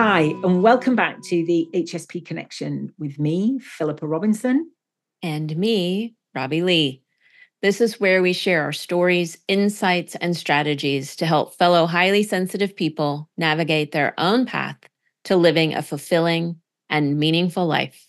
[0.00, 4.70] Hi, and welcome back to the HSP Connection with me, Philippa Robinson.
[5.24, 7.02] And me, Robbie Leigh.
[7.62, 12.76] This is where we share our stories, insights, and strategies to help fellow highly sensitive
[12.76, 14.78] people navigate their own path
[15.24, 18.06] to living a fulfilling and meaningful life.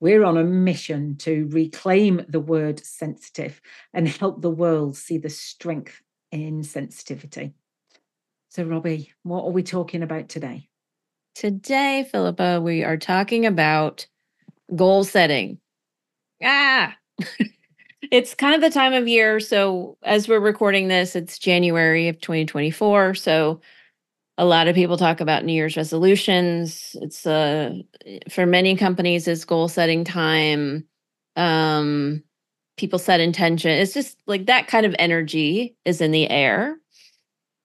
[0.00, 3.60] We're on a mission to reclaim the word sensitive
[3.94, 6.02] and help the world see the strength
[6.32, 7.54] in sensitivity.
[8.48, 10.68] So, Robbie, what are we talking about today?
[11.36, 14.06] Today, Philippa, we are talking about
[14.74, 15.58] goal setting.
[16.42, 16.96] Ah,
[18.10, 19.38] it's kind of the time of year.
[19.38, 23.16] So, as we're recording this, it's January of 2024.
[23.16, 23.60] So,
[24.38, 26.96] a lot of people talk about New Year's resolutions.
[27.02, 27.74] It's uh,
[28.30, 30.86] for many companies, it's goal setting time.
[31.36, 32.22] Um,
[32.78, 33.72] people set intention.
[33.72, 36.78] It's just like that kind of energy is in the air.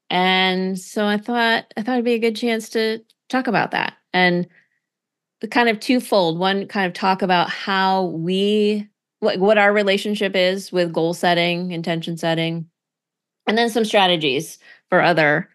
[0.10, 3.02] And so I thought I thought it'd be a good chance to
[3.32, 4.48] talk about that and
[5.42, 6.38] the kind of twofold.
[6.38, 8.88] One kind of talk about how we
[9.20, 12.68] what what our relationship is with goal setting, intention setting,
[13.48, 14.60] and then some strategies
[14.90, 15.50] for other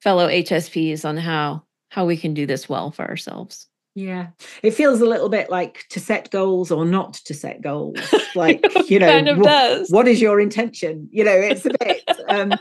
[0.00, 3.68] fellow HSPs on how how we can do this well for ourselves.
[3.94, 4.28] Yeah.
[4.62, 7.98] It feels a little bit like to set goals or not to set goals.
[8.34, 11.06] Like, you know, kind of what, what is your intention?
[11.12, 12.54] You know, it's a bit um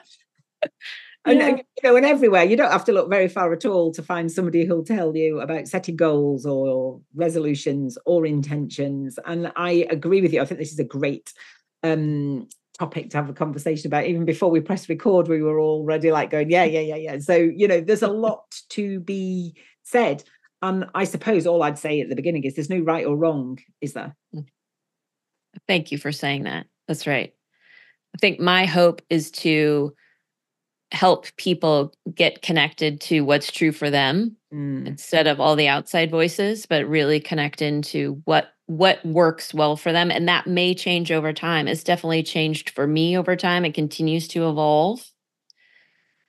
[1.25, 1.47] and, Yeah.
[1.47, 4.01] and, you know, and everywhere you don't have to look very far at all to
[4.01, 9.19] find somebody who'll tell you about setting goals or resolutions or intentions.
[9.25, 10.41] And I agree with you.
[10.41, 11.31] I think this is a great
[11.83, 14.05] um topic to have a conversation about.
[14.05, 17.19] Even before we press record, we were already like going, yeah, yeah, yeah, yeah.
[17.19, 20.23] So, you know, there's a lot to be said.
[20.63, 23.59] And I suppose all I'd say at the beginning is there's no right or wrong,
[23.81, 24.15] is there?
[25.67, 26.67] Thank you for saying that.
[26.87, 27.33] That's right.
[28.15, 29.93] I think my hope is to
[30.91, 36.11] help people get connected to what's true for them Mm, instead of all the outside
[36.11, 41.09] voices but really connect into what what works well for them and that may change
[41.09, 41.69] over time.
[41.69, 43.63] It's definitely changed for me over time.
[43.63, 45.05] It continues to evolve.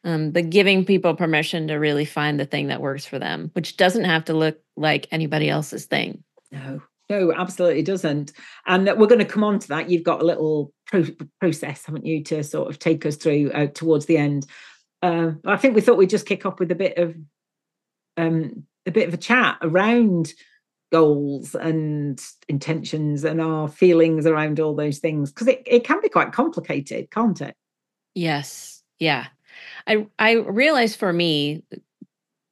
[0.04, 3.76] Um, but giving people permission to really find the thing that works for them which
[3.76, 6.22] doesn't have to look like anybody else's thing.
[6.52, 8.32] No, no, absolutely doesn't.
[8.66, 9.90] And we're going to come on to that.
[9.90, 13.66] You've got a little pro- process, haven't you, to sort of take us through uh,
[13.68, 14.46] towards the end.
[15.02, 17.16] Uh, I think we thought we'd just kick off with a bit of
[18.16, 20.32] um, a bit of a chat around
[20.92, 26.08] goals and intentions and our feelings around all those things because it, it can be
[26.08, 27.56] quite complicated, can't it?
[28.14, 28.82] Yes.
[28.98, 29.26] Yeah.
[29.86, 31.64] I I realize for me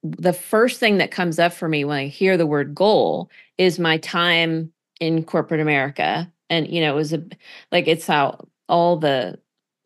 [0.03, 3.29] the first thing that comes up for me when I hear the word goal
[3.59, 6.31] is my time in corporate America.
[6.51, 7.23] And you know, it was a
[7.71, 9.39] like it's how all the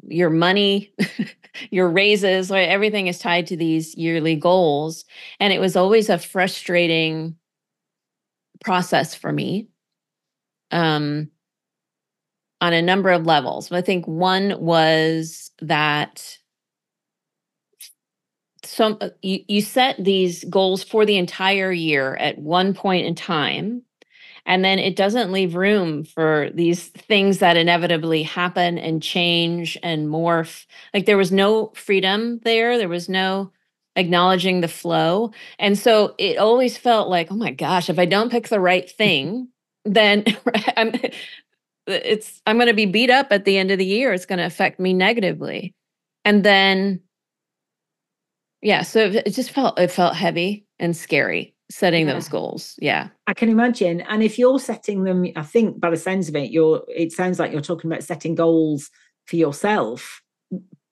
[0.07, 0.91] your money,
[1.69, 5.05] your raises, right, everything is tied to these yearly goals.
[5.39, 7.37] And it was always a frustrating
[8.63, 9.67] process for me.
[10.71, 11.29] Um
[12.61, 13.71] on a number of levels.
[13.71, 16.39] I think one was that
[18.63, 23.13] some uh, you, you set these goals for the entire year at one point in
[23.13, 23.83] time
[24.45, 30.07] and then it doesn't leave room for these things that inevitably happen and change and
[30.07, 30.65] morph.
[30.93, 32.77] Like there was no freedom there.
[32.77, 33.51] There was no
[33.95, 35.31] acknowledging the flow.
[35.57, 38.89] And so it always felt like oh my gosh if i don't pick the right
[38.89, 39.47] thing
[39.85, 40.25] then
[40.77, 40.91] i'm
[41.87, 44.11] it's i'm going to be beat up at the end of the year.
[44.13, 45.73] It's going to affect me negatively.
[46.23, 47.01] And then
[48.61, 52.75] yeah, so it just felt it felt heavy and scary setting those goals.
[52.79, 53.09] Yeah.
[53.27, 54.01] I can imagine.
[54.01, 57.39] And if you're setting them, I think by the sense of it, you're it sounds
[57.39, 58.89] like you're talking about setting goals
[59.25, 60.21] for yourself,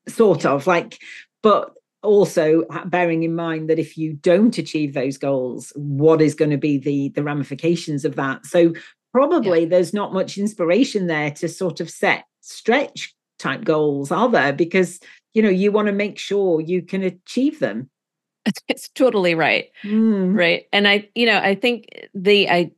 [0.07, 0.51] sort Yeah.
[0.53, 0.99] of like,
[1.41, 6.35] but also uh, bearing in mind that if you don't achieve those goals, what is
[6.35, 8.45] going to be the the ramifications of that?
[8.45, 8.73] So
[9.11, 14.53] probably there's not much inspiration there to sort of set stretch type goals, are there?
[14.53, 14.99] Because
[15.33, 17.89] you know you want to make sure you can achieve them.
[18.67, 19.69] It's, totally right.
[19.85, 20.65] Mm, Right.
[20.73, 22.71] And I, you know, I think the I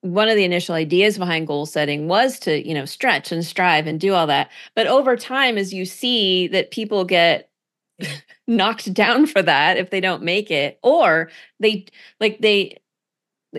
[0.00, 3.86] one of the initial ideas behind goal setting was to, you know, stretch and strive
[3.86, 4.50] and do all that.
[4.74, 7.50] But over time as you see that people get
[8.48, 11.30] knocked down for that if they don't make it or
[11.60, 11.86] they
[12.20, 12.78] like they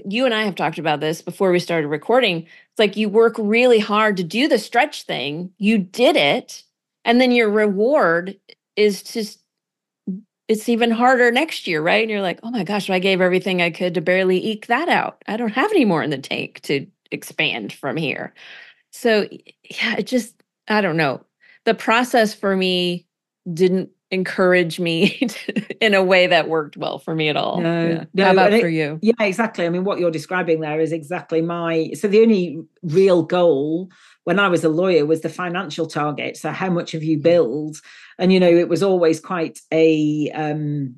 [0.06, 2.42] you and I have talked about this before we started recording.
[2.44, 6.63] It's like you work really hard to do the stretch thing, you did it,
[7.06, 8.38] and then your reward
[8.75, 9.39] is just
[10.48, 12.01] it's even harder next year, right?
[12.01, 14.90] And you're like, oh my gosh, I gave everything I could to barely eke that
[14.90, 15.24] out.
[15.28, 18.34] I don't have any more in the tank to expand from here.
[18.92, 19.28] So,
[19.63, 20.36] yeah, it just,
[20.68, 21.25] I don't know.
[21.66, 23.07] The process for me
[23.51, 25.28] didn't encourage me
[25.81, 27.62] in a way that worked well for me at all.
[27.62, 28.04] No, yeah.
[28.13, 29.00] no, How about and for you?
[29.01, 29.66] Yeah, exactly.
[29.66, 31.92] I mean, what you're describing there is exactly my.
[31.95, 33.90] So the only real goal
[34.23, 36.37] when I was a lawyer was the financial target.
[36.37, 37.77] So how much have you billed?
[38.17, 40.95] And you know, it was always quite a um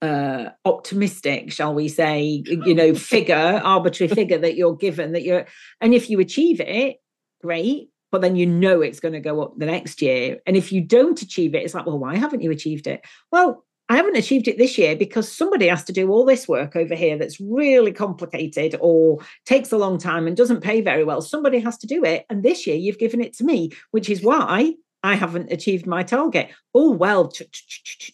[0.00, 5.46] uh optimistic shall we say you know figure arbitrary figure that you're given that you're
[5.80, 6.96] and if you achieve it
[7.40, 10.72] great but then you know it's going to go up the next year and if
[10.72, 14.16] you don't achieve it it's like well why haven't you achieved it well I haven't
[14.16, 17.40] achieved it this year because somebody has to do all this work over here that's
[17.40, 21.20] really complicated or takes a long time and doesn't pay very well.
[21.20, 22.24] Somebody has to do it.
[22.30, 26.04] And this year you've given it to me, which is why I haven't achieved my
[26.04, 26.50] target.
[26.74, 27.32] Oh, well,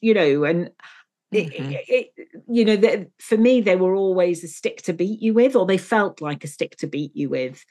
[0.01, 0.71] you know, and
[1.33, 1.73] Mhm.
[1.75, 1.85] it-
[2.17, 5.55] it- you know, the, for me, they were always a stick to beat you with,
[5.55, 7.63] or they felt like a stick to beat you with.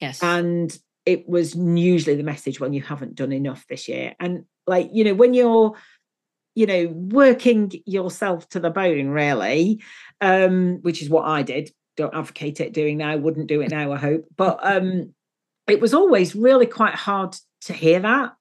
[0.00, 0.22] Yes.
[0.22, 4.14] And it was usually the message when you haven't done enough this year.
[4.20, 5.74] And like, you know, when you're,
[6.56, 9.82] you know, working yourself to the bone, really,
[10.22, 11.70] um, which is what I did.
[11.98, 14.24] Don't advocate it doing now, wouldn't do it now, I hope.
[14.34, 15.14] But um,
[15.68, 18.32] it was always really quite hard to hear that.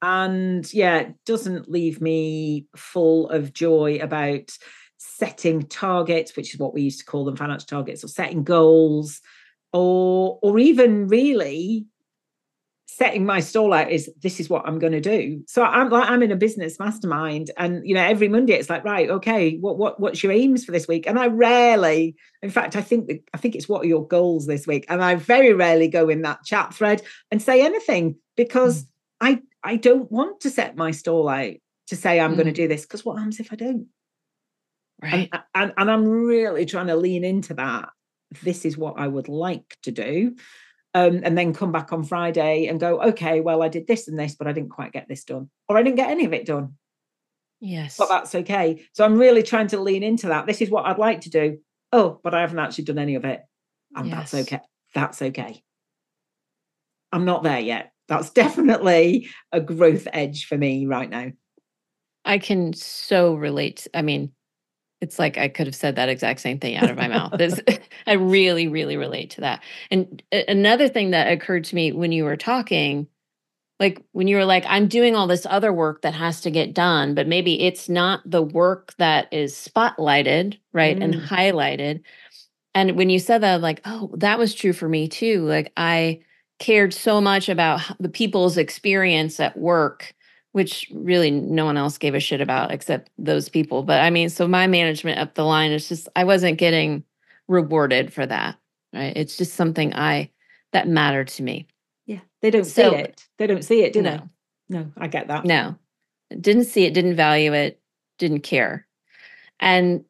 [0.00, 4.56] And yeah, it doesn't leave me full of joy about
[4.98, 9.20] setting targets, which is what we used to call them financial targets, or setting goals,
[9.72, 11.86] or or even really
[12.96, 15.42] setting my stall out is this is what I'm going to do.
[15.48, 18.84] So I'm like I'm in a business mastermind, and you know every Monday it's like
[18.84, 21.06] right, okay, what what what's your aims for this week?
[21.06, 24.66] And I rarely, in fact, I think I think it's what are your goals this
[24.66, 28.86] week, and I very rarely go in that chat thread and say anything because
[29.20, 31.54] I I don't want to set my stall out
[31.88, 32.56] to say I'm going to Mm.
[32.56, 33.86] do this because what happens if I don't?
[35.02, 35.28] right.
[35.32, 37.88] and, and and I'm really trying to lean into that.
[38.42, 40.36] This is what I would like to do,
[40.94, 44.18] um, and then come back on Friday and go, okay, well, I did this and
[44.18, 46.46] this, but I didn't quite get this done, or I didn't get any of it
[46.46, 46.74] done,
[47.60, 47.96] yes.
[47.96, 48.86] but that's okay.
[48.92, 50.46] So I'm really trying to lean into that.
[50.46, 51.58] This is what I'd like to do.
[51.92, 53.42] Oh, but I haven't actually done any of it,
[53.94, 54.60] and that's okay.
[54.94, 55.62] That's okay.
[57.12, 57.92] I'm not there yet.
[58.08, 61.32] That's definitely a growth edge for me right now.
[62.24, 63.86] I can so relate.
[63.92, 64.32] I mean,
[65.04, 67.34] it's like I could have said that exact same thing out of my mouth.
[67.36, 67.60] This,
[68.06, 69.62] I really, really relate to that.
[69.90, 73.06] And another thing that occurred to me when you were talking,
[73.78, 76.72] like when you were like, I'm doing all this other work that has to get
[76.72, 80.96] done, but maybe it's not the work that is spotlighted, right?
[81.02, 81.26] And Mm.
[81.28, 82.02] highlighted.
[82.74, 85.44] And when you said that, I'm like, oh, that was true for me too.
[85.44, 86.20] Like I
[86.58, 90.14] cared so much about the people's experience at work
[90.54, 93.82] which really no one else gave a shit about except those people.
[93.82, 97.02] But I mean, so my management up the line is just I wasn't getting
[97.48, 98.56] rewarded for that.
[98.92, 99.12] Right.
[99.16, 100.30] It's just something I
[100.72, 101.66] that mattered to me.
[102.06, 103.24] Yeah, they don't So- see it.
[103.38, 104.10] They don't see it, do they?
[104.16, 104.28] no,
[104.68, 105.44] No, I get that.
[105.44, 105.74] no.
[106.40, 107.80] Didn't see it, didn't value it,
[108.18, 108.86] didn't care.
[109.58, 110.04] And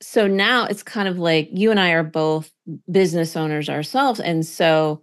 [0.00, 2.52] so now it's kind of like you and I are both
[2.90, 4.20] business owners ourselves.
[4.20, 5.02] And so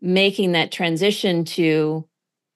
[0.00, 2.08] making that transition to,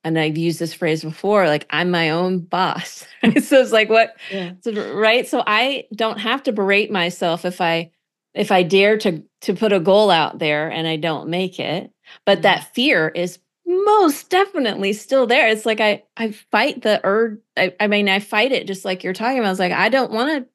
[0.08, 3.06] and I've used this phrase before, like I'm my own boss.
[3.43, 4.52] so it's like what Yeah.
[4.66, 5.26] Right.
[5.26, 7.90] So I don't have to berate myself if I
[8.34, 11.90] if I dare to to put a goal out there and I don't make it.
[12.26, 12.43] But Mhm.
[12.43, 15.49] that fear is most definitely still there.
[15.49, 17.38] It's like I I fight the urge.
[17.56, 19.50] I, I mean, I fight it just like you're talking about.
[19.50, 20.49] It's like I don't want to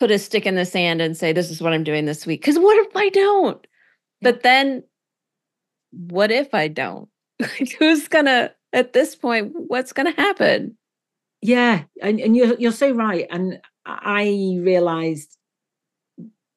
[0.00, 2.40] put a stick in the sand and say this is what I'm doing this week.
[2.40, 3.66] Because what if I don't?
[4.22, 4.82] But then,
[5.92, 7.08] what if I don't?
[7.78, 9.52] Who's gonna at this point?
[9.54, 10.76] What's gonna happen?
[11.40, 13.26] Yeah, and, and you're you're so right.
[13.30, 15.36] And I realized,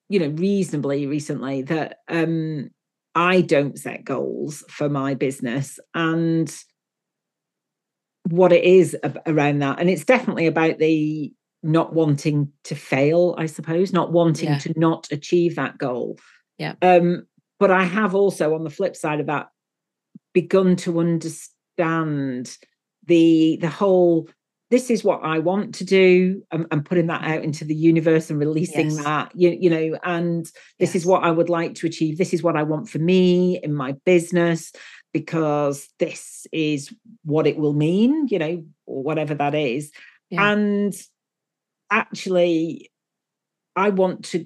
[0.10, 2.72] you know, reasonably recently that um
[3.14, 6.54] I don't set goals for my business and
[8.30, 9.80] what it is around that.
[9.80, 14.58] And it's definitely about the not wanting to fail, I suppose, not wanting Yeah.
[14.60, 16.18] to not achieve that goal.
[16.58, 16.74] Yeah.
[16.82, 17.28] Um,
[17.60, 19.50] but I have also on the flip side of that
[20.34, 21.50] begun to understand
[23.08, 24.30] the the whole
[24.70, 28.30] this is what I want to do and, and putting that out into the universe
[28.30, 29.04] and releasing Yes.
[29.04, 32.42] that you, you know and this is what I would like to achieve this is
[32.42, 34.72] what I want for me in my business
[35.14, 36.94] because this is
[37.26, 39.92] what it will mean you know or whatever that is
[40.30, 40.52] Yeah.
[40.54, 40.94] and
[41.90, 42.90] actually
[43.76, 44.46] I want to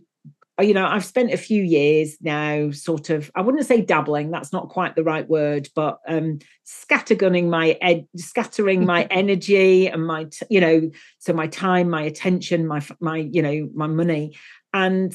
[0.62, 4.54] you know, I've spent a few years now sort of, I wouldn't say dabbling, that's
[4.54, 10.26] not quite the right word, but um scattergunning my ed scattering my energy and my,
[10.26, 14.38] t- you know, so my time, my attention, my, my, you know, my money.
[14.74, 15.14] And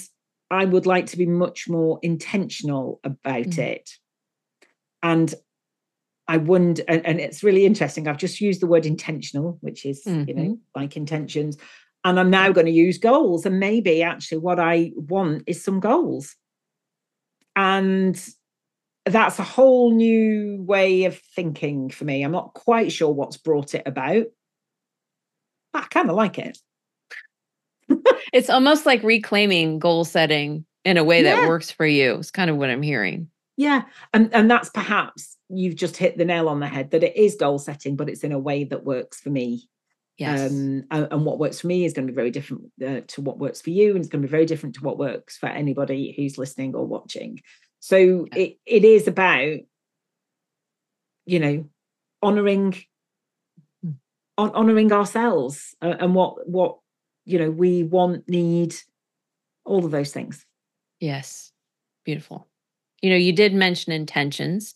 [0.51, 3.59] I would like to be much more intentional about Mhm.
[3.59, 3.91] it.
[5.03, 5.33] And
[6.29, 8.07] I wonder, and, and, it's really interesting.
[8.07, 10.29] I've just used the word intentional, which is, mm-hmm.
[10.29, 10.81] you know, mm-hmm.
[10.81, 11.57] like intentions.
[12.05, 13.45] And I'm now going to use goals.
[13.45, 16.35] And maybe actually what I want is some goals.
[17.57, 18.19] And
[19.07, 22.23] that's a whole new way of thinking for me.
[22.23, 24.27] I'm not quite sure what's brought it about,
[25.73, 26.59] but I kind of like it.
[28.33, 31.37] it's almost like reclaiming goal setting in a way yeah.
[31.37, 32.15] that works for you.
[32.15, 33.29] It's kind of what I'm hearing.
[33.57, 33.83] Yeah.
[34.15, 37.35] And and that's perhaps you've just hit the nail on the head that it is
[37.35, 39.69] goal setting, but it's in a way that works for me.
[40.21, 40.51] Yes.
[40.51, 43.23] Um, and, and, what works for me is going to be very different uh, to
[43.23, 45.47] what works for you, and it's going to be very different to what works for
[45.47, 47.41] anybody who's listening or watching.
[47.81, 48.39] So yeah.
[48.39, 49.61] it, it is about,
[51.25, 51.65] you know,
[52.23, 52.77] honoring
[53.83, 53.93] hmm.
[54.37, 56.77] on, honoring ourselves uh, and what what
[57.25, 58.75] you know we want, need,
[59.65, 60.45] all of those things.
[61.01, 61.51] Yes,
[62.05, 62.47] beautiful.
[63.01, 64.75] You know, you did mention intentions,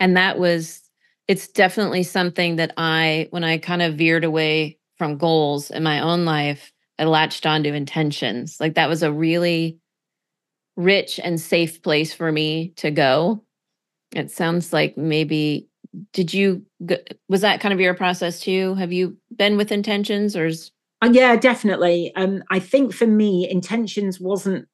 [0.00, 0.80] and that was
[1.28, 6.00] it's definitely something that I when I kind of veered away from goals in my
[6.00, 8.58] own life, I latched onto intentions.
[8.60, 9.78] Like that was a really
[10.76, 13.42] rich and safe place for me to go.
[14.14, 15.68] It sounds like maybe
[16.12, 16.64] did you
[17.28, 18.74] was that kind of your process too?
[18.74, 22.12] Have you been with intentions or is uh, yeah, definitely.
[22.16, 24.66] Um, I think for me, intentions wasn't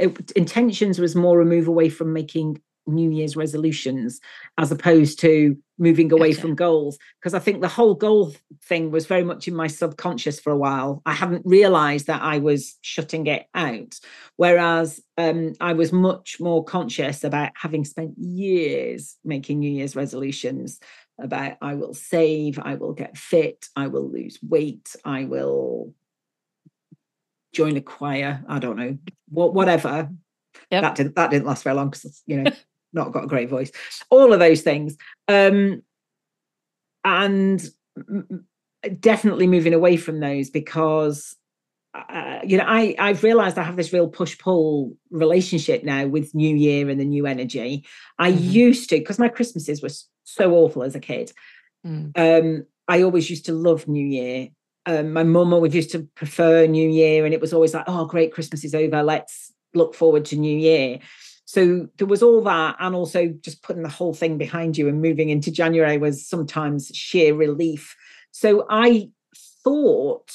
[0.00, 4.20] it, intentions was more a move away from making New Year's resolutions
[4.56, 6.40] as opposed to moving away gotcha.
[6.40, 6.98] from goals.
[7.20, 10.56] Because I think the whole goal thing was very much in my subconscious for a
[10.56, 11.02] while.
[11.06, 13.98] I hadn't realized that I was shutting it out.
[14.36, 20.80] Whereas um, I was much more conscious about having spent years making New Year's resolutions
[21.20, 25.94] about I will save, I will get fit, I will lose weight, I will
[27.52, 30.10] join a choir, I don't know, whatever.
[30.70, 30.82] Yep.
[30.82, 32.52] That didn't that didn't last very long because you know
[32.92, 33.70] not got a great voice,
[34.10, 34.96] all of those things.
[35.26, 35.82] Um,
[37.04, 37.66] and
[39.00, 41.36] definitely moving away from those because
[41.94, 46.34] uh, you know I I've realized I have this real push pull relationship now with
[46.34, 47.84] New Year and the new energy.
[48.18, 48.44] I mm-hmm.
[48.44, 49.90] used to because my Christmases were
[50.24, 51.32] so awful as a kid.
[51.86, 52.12] Mm.
[52.16, 54.48] Um, I always used to love New Year.
[54.86, 58.06] Um, my mum always used to prefer New Year, and it was always like, "Oh,
[58.06, 59.02] great, Christmas is over.
[59.02, 61.00] Let's look forward to New Year."
[61.48, 65.00] So there was all that, and also just putting the whole thing behind you and
[65.00, 67.96] moving into January was sometimes sheer relief.
[68.32, 69.08] So I
[69.64, 70.30] thought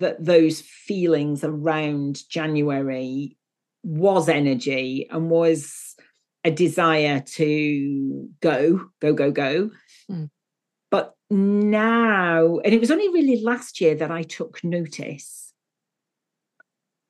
[0.00, 3.38] that those feelings around January
[3.84, 5.96] was energy and was
[6.44, 9.70] a desire to go, go, go, go.
[10.10, 10.28] Mm.
[10.90, 15.54] But now, and it was only really last year that I took notice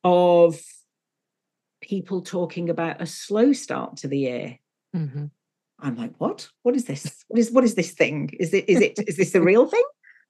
[0.05, 0.57] of
[1.81, 4.59] people talking about a slow start to the year.
[4.95, 5.25] Mm-hmm.
[5.79, 6.47] I'm like, what?
[6.63, 7.25] What is this?
[7.27, 8.29] What is what is this thing?
[8.39, 9.83] Is it is it is this a real thing?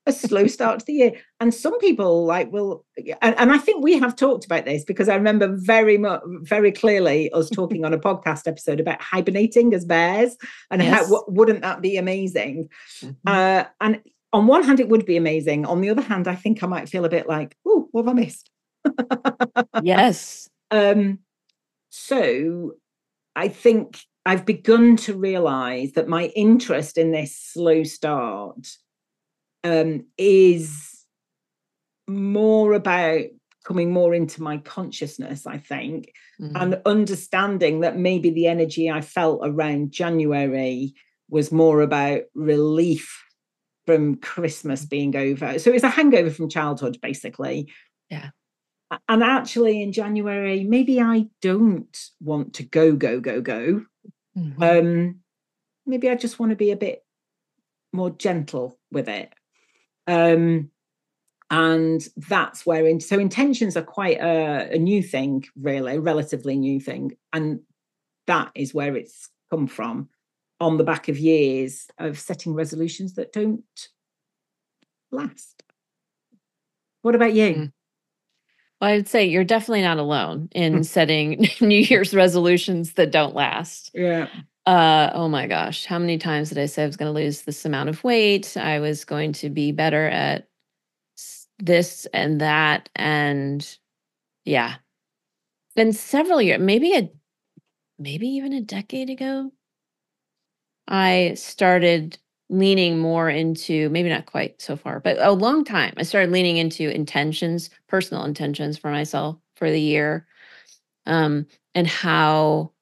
[0.07, 1.11] A slow start to the year.
[1.39, 2.85] And some people like will
[3.21, 6.71] and, and I think we have talked about this because I remember very much very
[6.71, 10.37] clearly us talking on a podcast episode about hibernating as bears
[10.71, 11.09] and yes.
[11.09, 12.69] how wouldn't that be amazing?
[13.01, 13.27] Mm-hmm.
[13.27, 14.01] Uh, and
[14.33, 15.65] on one hand, it would be amazing.
[15.65, 18.17] On the other hand, I think I might feel a bit like, oh, what have
[18.17, 18.49] I missed?
[19.83, 20.49] yes.
[20.69, 21.19] Um,
[21.91, 22.71] so
[23.35, 28.67] I think I've begun to realize that my interest in this slow start
[29.63, 31.05] um, is
[32.07, 33.25] more about
[33.65, 36.55] coming more into my consciousness, I think, mm-hmm.
[36.55, 40.93] and understanding that maybe the energy I felt around January
[41.29, 43.21] was more about relief
[43.85, 45.59] from Christmas being over.
[45.59, 47.69] So it's a hangover from childhood, basically.
[48.09, 48.29] Yeah
[49.07, 53.85] and actually in january maybe i don't want to go go go go.
[54.37, 54.63] Mm-hmm.
[54.63, 55.19] um
[55.85, 57.03] maybe i just want to be a bit
[57.93, 59.33] more gentle with it.
[60.07, 60.71] Um
[61.49, 66.79] and that's where in, so intentions are quite a, a new thing really relatively new
[66.79, 67.17] thing.
[67.33, 67.61] And
[68.27, 70.09] that is where it's come from
[70.59, 73.63] on the back of years of setting resolutions that don't
[75.11, 75.63] last.
[77.01, 77.53] What about you?
[77.53, 77.71] Mm.
[78.81, 80.81] Well, I'd say you're definitely not alone in hmm.
[80.81, 83.91] setting New Year's resolutions that don't last.
[83.93, 84.27] Yeah.
[84.65, 85.85] Uh, oh my gosh.
[85.85, 88.57] How many times did I say I was going to lose this amount of weight?
[88.57, 90.47] I was going to be better at
[91.59, 92.89] this and that.
[92.95, 93.77] And
[94.45, 94.75] yeah,
[95.75, 97.09] been several years, maybe a,
[97.99, 99.51] maybe even a decade ago.
[100.87, 102.17] I started
[102.51, 105.93] leaning more into maybe not quite so far, but a long time.
[105.95, 110.27] I started leaning into intentions, personal intentions for myself for the year,
[111.05, 112.73] um, and how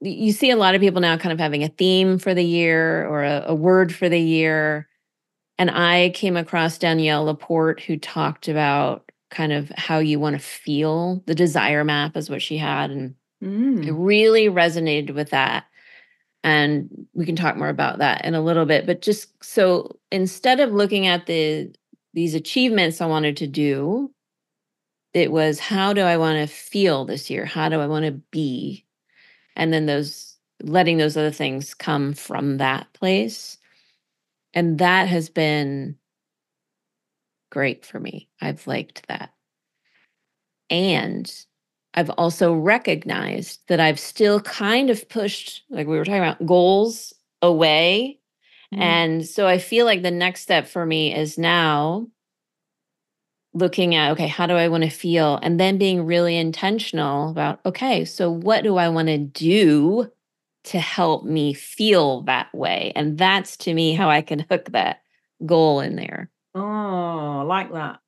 [0.00, 3.04] you see a lot of people now kind of having a theme for the year
[3.08, 4.88] or a, a word for the year.
[5.58, 10.46] And I came across Danielle Laporte, who talked about kind of how you want to
[10.46, 11.22] feel.
[11.26, 12.90] The desire map is what she had.
[12.90, 13.84] And mm.
[13.84, 15.64] it really resonated with that.
[16.46, 18.86] And we can talk more about that in a little bit.
[18.86, 21.74] But just so instead of looking at the
[22.14, 24.12] these achievements I wanted to do,
[25.12, 27.44] it was how do I want to feel this year?
[27.44, 28.86] How do I want to be?
[29.56, 33.58] And then those letting those other things come from that place.
[34.54, 35.96] And that has been
[37.50, 38.28] great for me.
[38.40, 39.30] I've liked that.
[40.70, 41.28] And
[41.96, 47.14] I've also recognized that I've still kind of pushed, like we were talking about, goals
[47.40, 48.20] away.
[48.72, 48.82] Mm-hmm.
[48.82, 52.06] And so I feel like the next step for me is now
[53.54, 55.38] looking at, okay, how do I want to feel?
[55.42, 60.12] And then being really intentional about, okay, so what do I want to do
[60.64, 62.92] to help me feel that way?
[62.94, 65.00] And that's to me how I can hook that
[65.46, 66.30] goal in there.
[66.54, 68.00] Oh, I like that.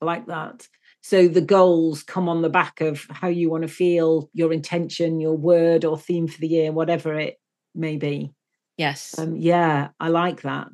[0.00, 0.66] I like that.
[1.04, 5.20] So the goals come on the back of how you want to feel, your intention,
[5.20, 7.38] your word or theme for the year, whatever it
[7.74, 8.32] may be.
[8.78, 9.18] Yes.
[9.18, 10.70] Um, yeah, I like that.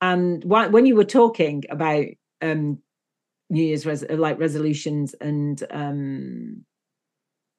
[0.00, 2.06] And wh- when you were talking about
[2.42, 2.80] um,
[3.48, 6.64] New Year's res- like resolutions and um,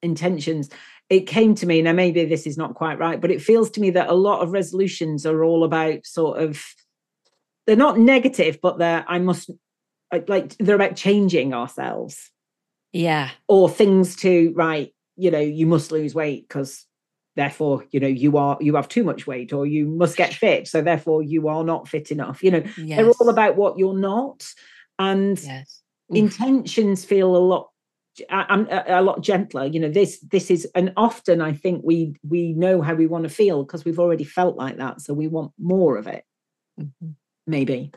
[0.04, 0.70] intentions,
[1.10, 1.82] it came to me.
[1.82, 4.42] Now, maybe this is not quite right, but it feels to me that a lot
[4.42, 6.62] of resolutions are all about sort of
[7.66, 9.50] they're not negative, but they're I must
[10.28, 12.30] like they're about changing ourselves.
[12.94, 13.30] Yeah.
[13.48, 16.86] Or things to right, you know, you must lose weight because
[17.36, 20.68] therefore, you know, you are you have too much weight, or you must get fit,
[20.68, 22.44] so therefore you are not fit enough.
[22.44, 22.98] You know, yes.
[22.98, 24.46] they're all about what you're not.
[25.00, 25.82] And yes.
[26.10, 27.70] intentions feel a lot
[28.30, 29.66] I'm a, a, lot gentler.
[29.66, 33.24] You know, this this is, and often I think we we know how we want
[33.24, 36.26] to feel because we've already felt like that, so we want more of it.
[36.80, 37.12] Mm-hmm
[37.48, 37.92] maybe,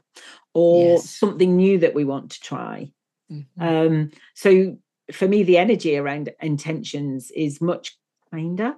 [0.53, 1.11] or yes.
[1.11, 2.91] something new that we want to try.
[3.31, 3.63] Mm-hmm.
[3.63, 4.77] Um, so
[5.13, 7.97] for me, the energy around intentions is much
[8.31, 8.75] kinder.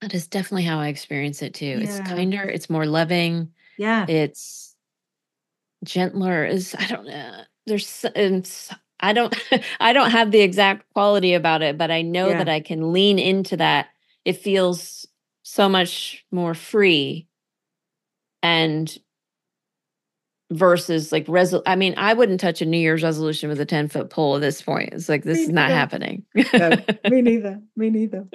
[0.00, 1.66] That is definitely how I experience it too.
[1.66, 1.78] Yeah.
[1.78, 3.52] It's kinder, it's more loving.
[3.78, 4.06] Yeah.
[4.08, 4.74] It's
[5.84, 6.44] gentler.
[6.44, 7.42] Is I don't know.
[7.66, 8.04] There's
[9.00, 9.34] I don't
[9.80, 12.38] I don't have the exact quality about it, but I know yeah.
[12.38, 13.88] that I can lean into that.
[14.24, 15.06] It feels
[15.42, 17.28] so much more free
[18.44, 18.98] and
[20.50, 23.88] versus like resol I mean, I wouldn't touch a New Year's resolution with a 10
[23.88, 24.90] foot pole at this point.
[24.92, 26.24] It's like this me is not happening.
[26.34, 26.70] no,
[27.08, 27.60] me neither.
[27.74, 28.26] Me neither.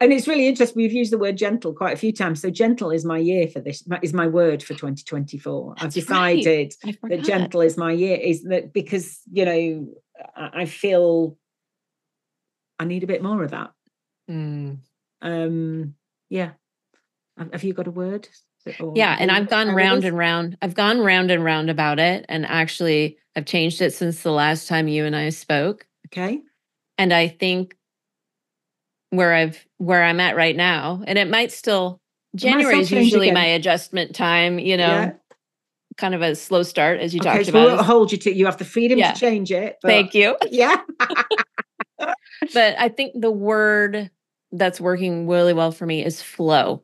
[0.00, 0.76] And it's really interesting.
[0.76, 2.42] We've used the word gentle quite a few times.
[2.42, 5.74] So gentle is my year for this, is my word for 2024.
[5.74, 6.98] That's I've decided right.
[7.04, 9.88] that gentle is my year, is that because, you know,
[10.36, 11.38] I feel
[12.78, 13.70] I need a bit more of that.
[14.30, 14.78] Mm.
[15.22, 15.94] Um,
[16.28, 16.50] yeah.
[17.52, 18.28] Have you got a word?
[18.94, 22.46] Yeah and i've gone round and round i've gone round and round about it and
[22.46, 25.86] actually i've changed it since the last time you and i spoke.
[26.06, 26.40] Okay.
[26.96, 27.76] And i think
[29.10, 32.00] where i've where i'm at right now and it might still
[32.34, 33.34] january is usually again.
[33.34, 35.12] my adjustment time you know yeah.
[35.96, 37.66] kind of a slow start as you okay, talked so about.
[37.66, 39.12] we'll hold you to you have the freedom yeah.
[39.12, 40.36] to change it thank you.
[40.50, 40.82] Yeah.
[42.54, 44.10] But i think the word
[44.52, 46.82] that's working really well for me is flow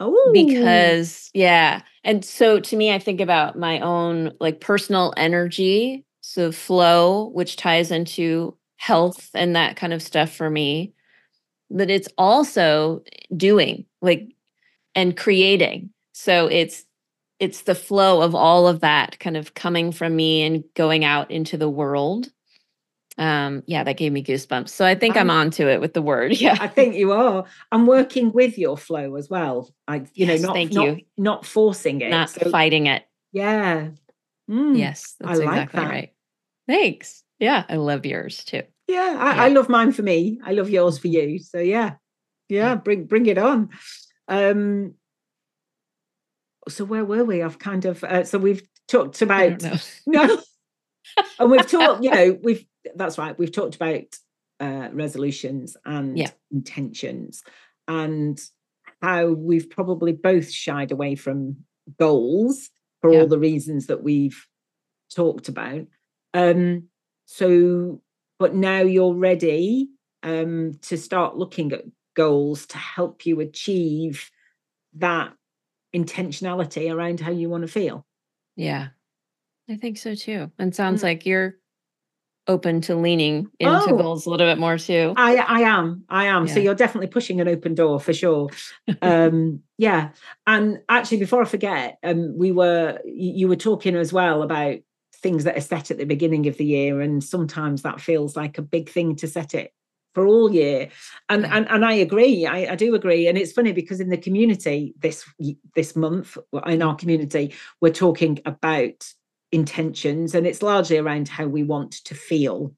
[0.00, 0.30] Oh.
[0.32, 1.82] Because yeah.
[2.04, 7.56] And so to me I think about my own like personal energy, so flow which
[7.56, 10.92] ties into health and that kind of stuff for me.
[11.70, 13.02] But it's also
[13.36, 14.28] doing like
[14.94, 15.90] and creating.
[16.12, 16.84] So it's
[17.40, 21.30] it's the flow of all of that kind of coming from me and going out
[21.30, 22.30] into the world
[23.18, 24.68] um yeah that gave me goosebumps.
[24.68, 26.56] So i think i'm, I'm onto it with the word yeah.
[26.60, 27.44] I think you are.
[27.72, 29.74] I'm working with your flow as well.
[29.86, 31.04] I you yes, know not thank not, you.
[31.16, 33.04] not forcing it not so, fighting it.
[33.32, 33.88] Yeah.
[34.48, 35.90] Mm, yes that's I like exactly that.
[35.90, 36.12] right.
[36.66, 37.24] Thanks.
[37.38, 38.62] Yeah i love yours too.
[38.86, 39.42] Yeah I, yeah.
[39.42, 40.40] I, love mine for me.
[40.44, 41.38] I love yours for you.
[41.38, 41.94] So yeah.
[42.48, 42.74] Yeah, yeah.
[42.76, 43.70] bring bring it on.
[44.28, 44.94] Um
[46.68, 47.42] so where were we?
[47.42, 49.62] I've kind of uh, so we've talked about
[50.06, 50.38] no.
[51.38, 53.38] And we've talked you know we've that's right.
[53.38, 54.04] We've talked about
[54.60, 56.30] uh, resolutions and yeah.
[56.50, 57.42] intentions
[57.86, 58.38] and
[59.00, 61.56] how we've probably both shied away from
[61.98, 62.70] goals
[63.00, 63.20] for yeah.
[63.20, 64.46] all the reasons that we've
[65.14, 65.86] talked about.
[66.34, 66.88] Um,
[67.26, 68.02] so,
[68.38, 69.88] but now you're ready
[70.22, 74.30] um, to start looking at goals to help you achieve
[74.96, 75.32] that
[75.94, 78.04] intentionality around how you want to feel.
[78.56, 78.88] Yeah,
[79.68, 80.50] I think so too.
[80.58, 81.04] And sounds mm.
[81.04, 81.56] like you're
[82.48, 83.96] open to leaning into Oh.
[83.98, 85.12] goals a little bit more too.
[85.16, 86.04] I I am.
[86.08, 86.48] I am.
[86.48, 88.48] So you're definitely pushing an open door for sure.
[89.02, 90.10] um yeah.
[90.46, 94.78] And actually before I forget, um we were you were talking as well about
[95.22, 98.56] things that are set at the beginning of the year and sometimes that feels like
[98.58, 99.72] a big thing to set it
[100.14, 100.88] for all year.
[101.28, 101.56] And Yeah.
[101.56, 102.46] and, and I agree.
[102.46, 103.28] I, I do agree.
[103.28, 105.24] And it's funny because in the community this
[105.74, 109.06] this month in our community we're talking about
[109.52, 112.74] intentions and it's largely around how we want to feel.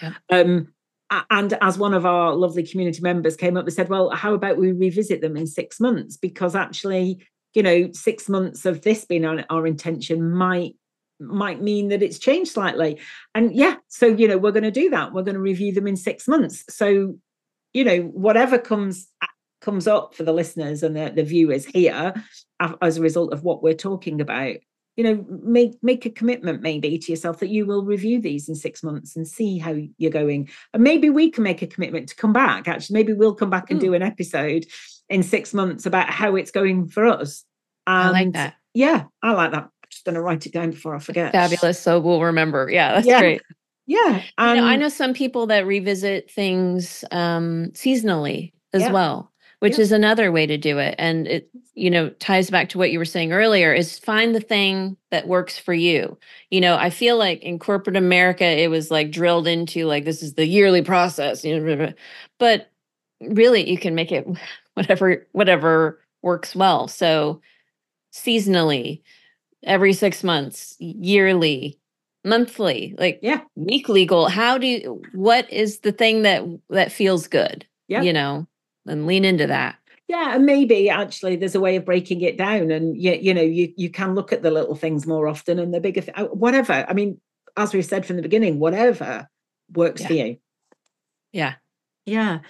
[0.00, 0.14] Yeah.
[0.30, 0.72] um
[1.30, 4.56] and as one of our lovely community members came up and said well how about
[4.56, 6.16] we revisit them in six months?
[6.16, 10.74] Because actually you know six months of this being our, our intention might
[11.20, 12.98] might mean that it's changed slightly.
[13.34, 15.12] And yeah so you know we're going to do that.
[15.12, 16.64] We're going to review them in six months.
[16.68, 17.16] So
[17.74, 19.08] you know whatever comes
[19.60, 22.12] comes up for the listeners and the, the viewers here
[22.80, 24.56] as a result of what we're talking about
[24.96, 28.54] you know make make a commitment maybe to yourself that you will review these in
[28.54, 32.16] six months and see how you're going and maybe we can make a commitment to
[32.16, 34.66] come back actually maybe we'll come back and do an episode
[35.08, 37.44] in six months about how it's going for us
[37.86, 38.54] I like And that.
[38.74, 41.78] yeah i like that I'm just going to write it down before i forget Fabulous.
[41.80, 42.68] So we'll remember.
[42.70, 43.18] Yeah, that's Yeah.
[43.20, 43.42] great.
[43.86, 48.92] yeah You know, I know some people that revisit things um, seasonally as Yeah.
[48.92, 49.31] well,
[49.62, 50.96] which is another way to do it.
[50.98, 54.40] And it, you know, ties back to what you were saying earlier is find the
[54.40, 56.18] thing that works for you.
[56.50, 60.20] You know, I feel like in corporate America, it was like drilled into like, this
[60.20, 61.92] is the yearly process, you know,
[62.40, 62.72] but
[63.20, 64.26] really you can make it
[64.74, 66.88] whatever, whatever works well.
[66.88, 67.40] So
[68.12, 69.02] seasonally,
[69.62, 71.78] every six months, yearly,
[72.24, 77.26] monthly, like yeah weekly goal how do you what is the thing that that feels
[77.26, 78.02] good Yeah.
[78.02, 78.46] you know
[78.86, 79.76] and lean into that
[80.08, 83.42] Yeah, and maybe actually there's a way of breaking it down, and you, you know
[83.42, 86.26] you you can look at the little things more often and the bigger th- uh,
[86.26, 86.84] whatever.
[86.88, 87.20] I mean,
[87.56, 89.28] as we've said from the beginning, whatever
[89.72, 90.36] works for you.
[91.32, 91.54] yeah
[92.04, 92.40] Yeah.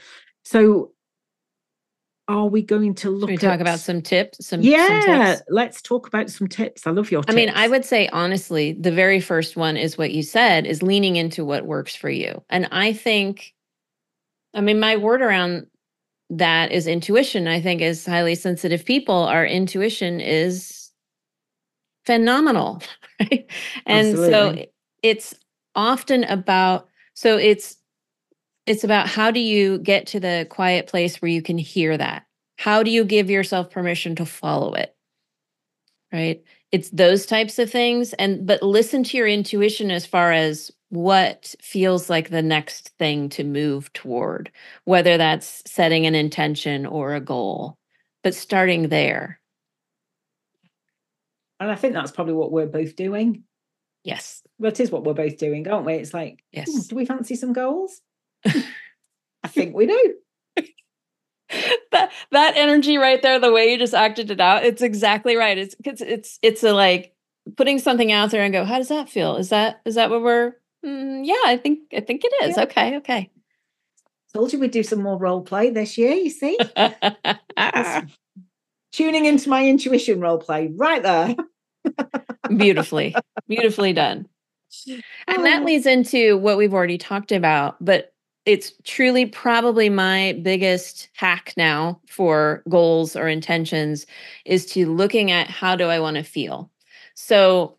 [0.44, 0.92] So,
[2.26, 5.42] are we going to look we at talk about some tips some some Yeah, tips?
[5.48, 6.86] let's talk about some tips.
[6.86, 7.22] I love your.
[7.28, 10.82] i mean i would say honestly the very first one is what you said is
[10.82, 13.52] leaning into what works for you and i think
[14.54, 15.66] i mean my word around
[16.36, 20.90] that is intuition i think as highly sensitive people our intuition is
[22.04, 22.82] phenomenal
[23.20, 23.50] right?
[23.86, 24.64] And so
[25.02, 25.34] it's
[25.74, 27.76] often about so it's
[28.66, 32.26] it's about how do you get to the quiet place where you can hear that?
[32.58, 34.94] How do you give yourself permission to follow it?
[36.12, 36.42] Right?
[36.70, 41.55] It's those types of things and but listen to your intuition as far as what
[41.62, 44.52] feels like the next thing to move toward
[44.85, 47.78] whether that's setting an intention or a goal
[48.22, 49.40] but starting there
[51.61, 53.44] and I think that's probably what we're both doing.
[54.05, 55.94] yes Well, it is what we're both doing, aren't we?
[55.94, 58.02] It's like, "Hmm, yes do we fancy some goals?
[58.44, 60.14] I think we do.
[61.92, 65.59] that that energy right there the way you just acted it out it's exactly right
[65.59, 67.14] it's it's it's it's a like
[67.57, 70.22] putting something out there and go how does that feel is that is that what
[70.22, 72.64] we're Mm, yeah i think i think it is Yeah.
[72.64, 73.30] okay okay
[74.34, 76.12] Told you we'd do some more role play this year.
[76.12, 76.56] You see,
[78.92, 81.36] tuning into my intuition role play right there.
[82.56, 83.14] beautifully
[83.48, 84.26] beautifully done
[85.28, 85.64] and that Oh.
[85.64, 88.12] leads into what we've already talked about but
[88.46, 94.06] it's truly probably my biggest hack now for goals or intentions
[94.44, 96.70] is to looking at how do i want to feel
[97.14, 97.76] so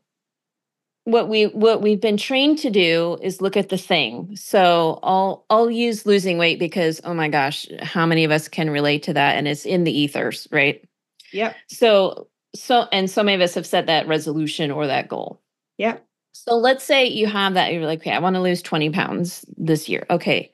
[1.05, 5.45] what we what we've been trained to do is look at the thing so i'll
[5.49, 9.13] i'll use losing weight because oh my gosh how many of us can relate to
[9.13, 10.87] that and it's in the ethers right
[11.33, 11.55] Yep.
[11.67, 15.41] so so and so many of us have set that resolution or that goal
[15.77, 16.05] Yep.
[16.33, 19.45] so let's say you have that, you're like, okay, I want to lose 20 pounds
[19.57, 20.05] this year.
[20.09, 20.51] Okay.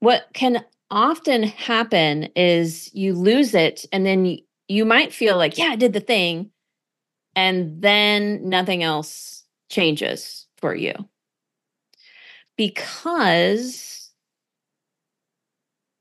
[0.00, 5.58] What can often happen is you lose it, and then you, you might feel like,
[5.58, 6.50] yeah, I did the thing.
[7.34, 10.94] And then nothing else changes for you.
[12.56, 14.10] Because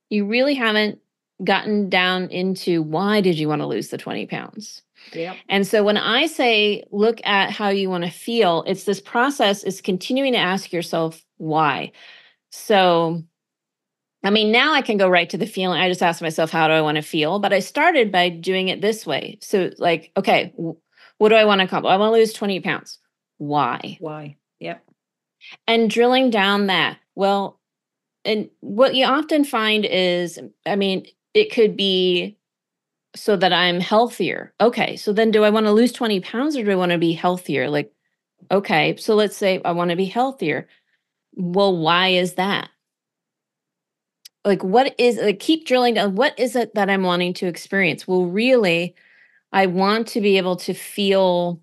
[0.09, 0.99] you really haven't
[1.43, 4.81] gotten down into why did you want to lose the 20 pounds?
[5.13, 5.37] Yep.
[5.49, 9.63] And so when I say look at how you want to feel, it's this process
[9.63, 11.91] is continuing to ask yourself why.
[12.51, 13.23] So
[14.23, 15.79] I mean, now I can go right to the feeling.
[15.79, 17.39] I just ask myself, how do I want to feel?
[17.39, 19.39] But I started by doing it this way.
[19.41, 20.53] So, like, okay,
[21.21, 21.91] what do I want to accomplish?
[21.91, 22.99] I want to lose 20 pounds.
[23.37, 23.97] Why?
[23.99, 24.35] Why?
[24.59, 24.83] Yep.
[25.67, 27.59] and drilling down that well
[28.25, 32.37] and what you often find is i mean it could be
[33.15, 36.63] so that i'm healthier okay so then do i want to lose 20 pounds or
[36.63, 37.91] do i want to be healthier like
[38.49, 40.67] Okay, so let's say I want to be healthier.
[41.35, 42.69] Well, why is that?
[44.43, 46.15] Like, what is like, keep drilling down.
[46.15, 48.07] What is it that I'm wanting to experience?
[48.07, 48.95] Well, really,
[49.51, 51.61] I want to be able to feel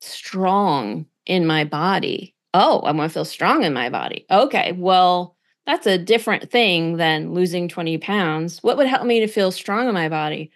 [0.00, 2.34] strong in my body.
[2.54, 4.26] Oh, I want to feel strong in my body.
[4.30, 8.62] Okay, well, that's a different thing than losing 20 pounds.
[8.62, 10.50] What would help me to feel strong in my body?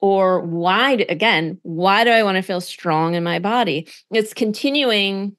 [0.00, 3.86] Or why, again, why do I want to feel strong in my body?
[4.10, 5.36] It's continuing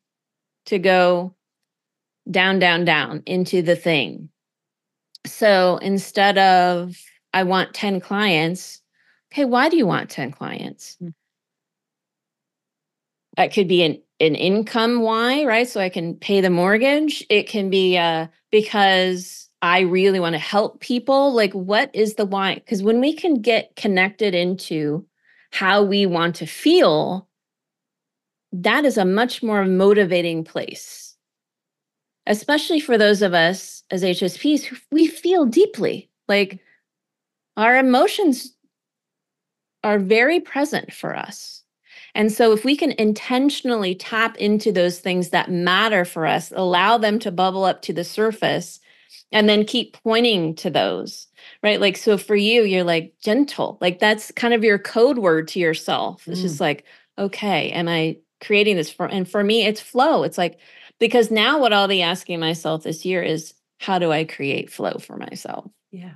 [0.68, 1.36] to go
[2.30, 4.30] down, down, down into the thing.
[5.26, 6.96] So instead of,
[7.34, 8.82] I want 10 clients,
[9.32, 10.98] okay, why do you want 10 clients?
[11.02, 11.14] Mm.
[13.38, 15.68] That could be an, an income why, right?
[15.68, 17.26] So I can pay the mortgage.
[17.30, 21.34] It can be uh, because I really want to help people.
[21.34, 22.56] Like, what is the why?
[22.56, 25.06] Because when we can get connected into
[25.52, 27.28] how we want to feel,
[28.52, 31.16] that is a much more motivating place,
[32.28, 36.10] especially for those of us as HSPs who we feel deeply.
[36.28, 36.60] Like,
[37.58, 38.56] our emotions
[39.84, 41.64] are very present for us.
[42.14, 46.98] And so, if we can intentionally tap into those things that matter for us, allow
[46.98, 48.82] them to bubble up to the surface,
[49.32, 51.28] and then keep pointing to those,
[51.64, 51.80] right?
[51.80, 55.60] Like, so for you, you're like gentle, like that's kind of your code word to
[55.60, 56.28] yourself.
[56.28, 56.44] It's mm.
[56.44, 56.86] just like,
[57.18, 59.06] okay, am I creating this for?
[59.06, 60.24] And for me, it's flow.
[60.24, 60.60] It's like,
[61.00, 64.98] because now what I'll be asking myself this year is, how do I create flow
[65.00, 65.72] for myself?
[65.92, 66.14] Yeah.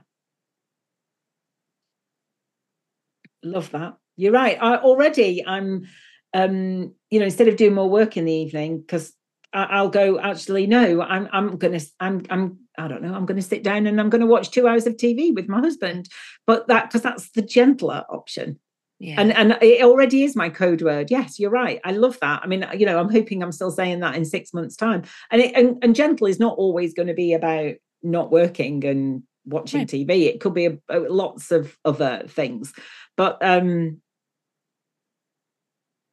[3.45, 3.95] Love that.
[4.17, 4.57] You're right.
[4.59, 5.87] I, already, I'm,
[6.33, 9.13] um, you know, instead of doing more work in the evening, because
[9.53, 10.19] I'll go.
[10.19, 13.13] Actually, no, I'm, I'm gonna, I'm, I'm, I don't know.
[13.13, 15.47] I'm going to sit down and I'm going to watch two hours of TV with
[15.47, 16.09] my husband.
[16.45, 18.59] But that because that's the gentler option.
[18.99, 19.19] Yeah.
[19.19, 21.11] And and it already is my code word.
[21.11, 21.79] Yes, you're right.
[21.83, 22.41] I love that.
[22.43, 25.03] I mean, you know, I'm hoping I'm still saying that in six months' time.
[25.31, 29.23] And it, and, and gentle is not always going to be about not working and
[29.45, 29.87] watching right.
[29.87, 30.25] TV.
[30.25, 32.73] It could be a, a, lots of other things.
[33.17, 34.01] But um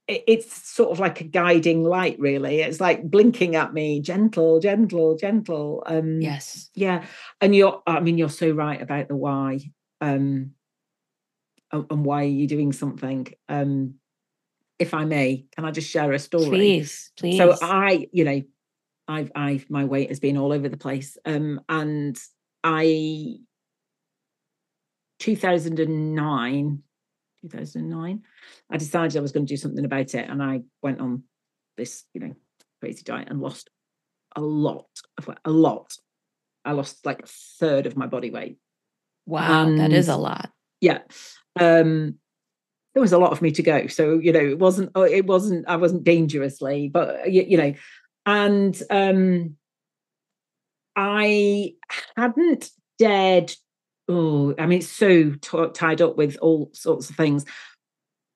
[0.09, 2.61] it's sort of like a guiding light really.
[2.61, 5.83] It's like blinking at me gentle gentle gentle.
[5.87, 6.71] Um yes.
[6.75, 7.05] yeah.
[7.41, 9.61] And you're i mean you're so right about the why
[10.01, 10.53] um
[11.73, 13.29] and why are you doing something?
[13.49, 13.95] Um
[14.79, 16.49] if i may can i just share a story?
[16.49, 17.39] Please please.
[17.39, 18.43] So i you know
[19.07, 21.17] i've i've my weight has been all over the place.
[21.25, 22.19] Um and
[22.65, 23.39] i
[25.19, 26.83] 2009
[27.43, 28.23] 2009,
[28.71, 30.29] I decided I was going to do something about it.
[30.29, 31.25] And I went on
[31.77, 32.35] this, you know,
[32.81, 33.71] crazy diet and lost
[34.35, 34.87] a lot
[35.19, 35.97] of a lot.
[36.65, 38.59] I lost like a third of my body weight.
[39.27, 40.51] Wow, and, that is a lot.
[40.81, 41.01] Yeah.
[41.61, 42.17] Um
[42.95, 43.87] there was a lot of me to go.
[43.87, 47.75] So, you know, it wasn't oh, it wasn't I wasn't dangerously, but you, you know,
[48.27, 49.57] and um
[50.97, 51.75] I
[52.17, 53.53] hadn't dared
[54.09, 57.45] oh, I mean, it's so t- tied up with all sorts of things.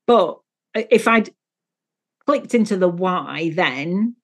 [0.07, 0.39] But
[0.75, 1.31] if I'd
[2.27, 4.17] clicked into the why, then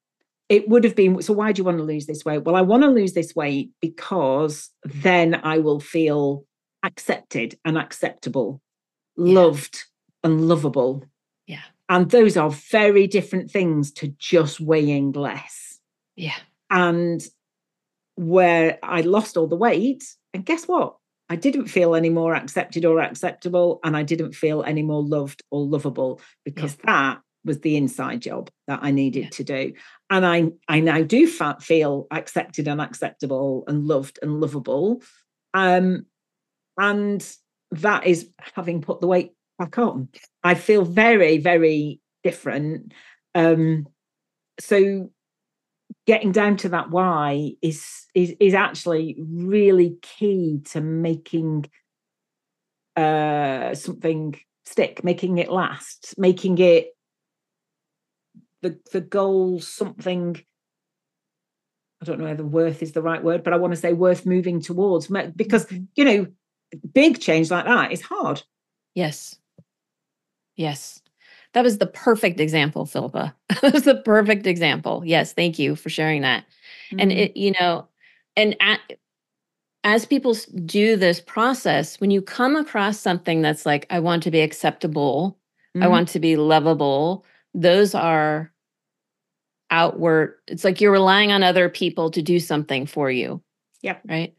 [0.49, 2.45] it would have been so why do you want to lose this weight?
[2.45, 6.45] Well, I want to lose this weight because then I will feel
[6.83, 8.61] accepted and acceptable,
[9.17, 9.35] yeah.
[9.35, 9.85] loved
[10.23, 11.05] and lovable.
[11.47, 11.63] Yeah.
[11.89, 15.79] And those are very different things to just weighing less.
[16.17, 16.37] Yeah.
[16.71, 17.23] And
[18.17, 20.97] where I lost all the weight, and guess what?
[21.29, 25.43] I didn't feel any more accepted or acceptable, and I didn't feel any more loved
[25.51, 26.87] or lovable because yeah.
[26.87, 29.31] that was the inside job that I needed yeah.
[29.31, 29.73] to do.
[30.11, 35.03] And I, I now do feel accepted and acceptable and loved and lovable.
[35.55, 36.07] Um,
[36.79, 37.37] and
[37.73, 40.09] that is having put the weight back on.
[40.45, 42.93] I feel very, very different.
[43.35, 43.89] Um,
[44.61, 45.11] so
[46.07, 51.65] getting down to that why is is is actually really key to making
[52.97, 56.89] uh something stick making it last making it
[58.63, 60.37] the the goal something
[62.01, 64.27] i don't know whether worth is the right word but i want to say worth
[64.27, 65.85] moving towards because mm-hmm.
[65.95, 66.27] you know
[66.95, 68.43] big change like that is hard.
[68.95, 69.39] Yes.
[70.57, 71.02] Yes
[71.55, 73.35] that was the perfect example, Philippa.
[73.63, 75.03] that was the perfect example.
[75.05, 76.45] Yes, thank you for sharing that.
[76.91, 77.01] Mm-hmm.
[77.01, 77.89] And it, you know,
[78.37, 78.81] and at,
[79.85, 80.35] as people
[80.65, 85.39] do this process, when you come across something that's like, I want to be acceptable,
[85.77, 85.83] mm-hmm.
[85.83, 88.53] I want to be lovable, those are
[89.71, 90.37] outward.
[90.47, 93.43] It's like you're relying on other people to do something for you.
[93.83, 94.03] Yep.
[94.09, 94.35] Right.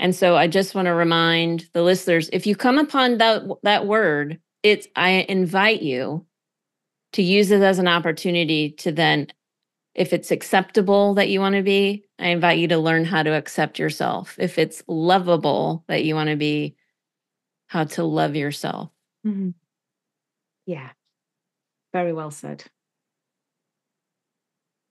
[0.00, 3.86] And so I just want to remind the listeners if you come upon that that
[3.86, 6.26] word, it's I invite you
[7.12, 9.26] to use it as an opportunity to then
[9.94, 13.32] if it's acceptable that you want to be i invite you to learn how to
[13.34, 16.76] accept yourself if it's lovable that you want to be
[17.66, 18.90] how to love yourself
[19.26, 19.54] Mhm.
[20.66, 20.90] Yeah.
[21.94, 22.64] Very well said.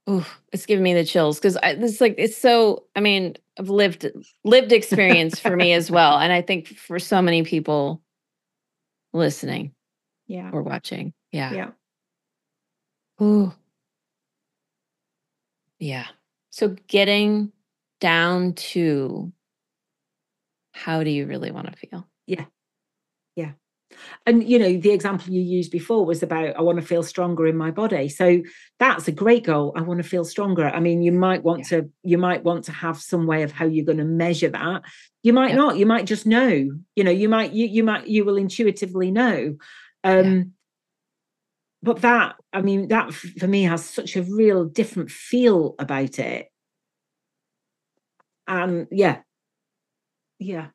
[0.10, 2.86] Ooh, it's giving me the chills because it's like it's so.
[2.96, 4.08] I mean, I've lived
[4.44, 8.02] lived experience for me as well, and I think for so many people
[9.14, 9.74] listening
[10.28, 10.50] Yeah.
[10.52, 11.70] or watching, yeah, Yeah.
[13.22, 13.54] Ooh,
[15.80, 16.08] yeah.
[16.50, 17.52] So getting
[18.00, 19.32] down to
[20.72, 22.08] how do you really want to feel?
[22.26, 22.46] Yeah.
[23.36, 23.52] Yeah.
[24.26, 27.48] And you know, the example you used before was about I want to feel stronger
[27.48, 28.10] in my body.
[28.10, 28.42] So
[28.80, 29.74] that's a great goal.
[29.76, 30.68] I want to feel stronger.
[30.68, 33.66] I mean, you might want to you might want to have some way of how
[33.66, 34.84] you're going to measure that.
[35.24, 35.78] You might not.
[35.78, 36.70] You might just know.
[36.96, 39.58] You know, you might you you might you will intuitively know.
[40.04, 40.54] Um
[41.84, 46.48] but that I mean that for me has such a real different feel about it.
[48.48, 49.20] And yeah.
[50.40, 50.68] Yeah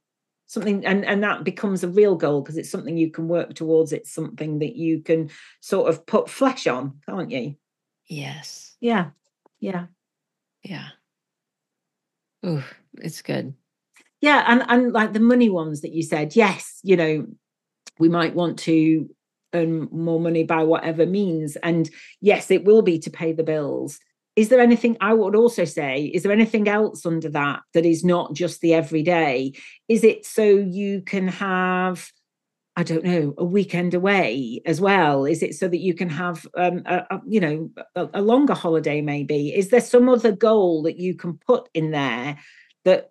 [0.52, 3.90] something and and that becomes a real goal because it's something you can work towards
[3.90, 5.30] it's something that you can
[5.62, 7.54] sort of put flesh on can't you
[8.06, 9.10] Yes, yeah
[9.60, 9.86] yeah
[10.62, 10.88] yeah.
[12.44, 12.62] Ooh,
[12.98, 13.54] it's good.
[14.20, 17.26] yeah and and like the money ones that you said yes you know
[17.98, 19.08] we might want to
[19.54, 23.98] earn more money by whatever means and yes it will be to pay the bills.
[24.34, 28.02] Is there anything i would also say is there anything else under that that is
[28.04, 29.52] not just the everyday?
[29.88, 32.10] Is it so you can have
[32.74, 35.26] i don't know a weekend away as well?
[35.26, 38.54] Is it so that you can have um a, a- you know a, a longer
[38.54, 39.54] holiday maybe?
[39.54, 42.38] Is there some other goal that you can put in there
[42.84, 43.10] that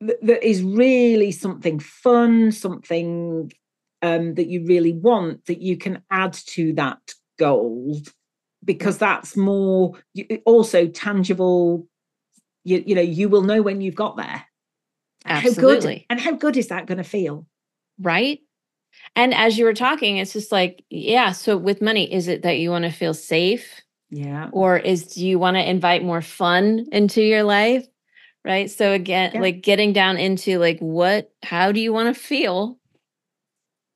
[0.00, 3.50] that that is really something fun something
[4.04, 7.00] um that you really want that you can add to that
[7.38, 7.98] goal
[8.64, 9.82] because that's more
[10.44, 11.86] also tangible
[12.64, 14.40] you, you know you will know when you've got there
[15.24, 16.06] And how good Absolutely.
[16.10, 17.46] and how good is that going to feel
[18.00, 18.38] right?
[19.16, 21.32] And as you were talking, it's just like, yeah.
[21.32, 23.66] So with money, is it that you want to feel safe?
[24.10, 27.86] yeah or is do you want to invite more fun into your life
[28.44, 29.40] right so again Yeah.
[29.40, 32.78] like getting down into like what how do you want to feel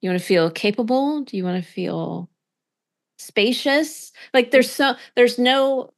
[0.01, 1.23] you want to feel capable?
[1.23, 2.31] Do you want to feel
[3.19, 4.13] spacious?
[4.33, 5.93] Like there's so there's no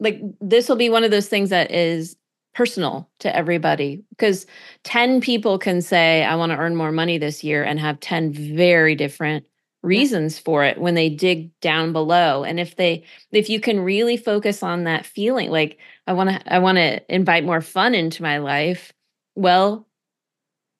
[0.00, 2.16] like this will be one of those things that is
[2.54, 4.46] personal to everybody because
[4.84, 8.32] 10 people can say i want to earn more money this year and have 10
[8.32, 9.44] very different
[9.86, 12.42] reasons for it when they dig down below.
[12.42, 16.52] And if they if you can really focus on that feeling like i want to
[16.52, 18.92] i want to invite more fun into my life
[19.36, 19.86] well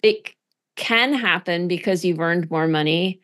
[0.02, 0.34] it
[0.76, 3.20] can happen because you've earned more money.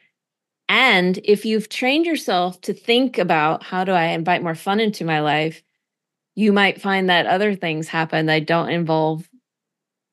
[0.69, 5.05] And if you've trained yourself to think about how do i invite more fun into
[5.05, 5.63] my life?
[6.35, 9.29] you might find that other things happen that don't involve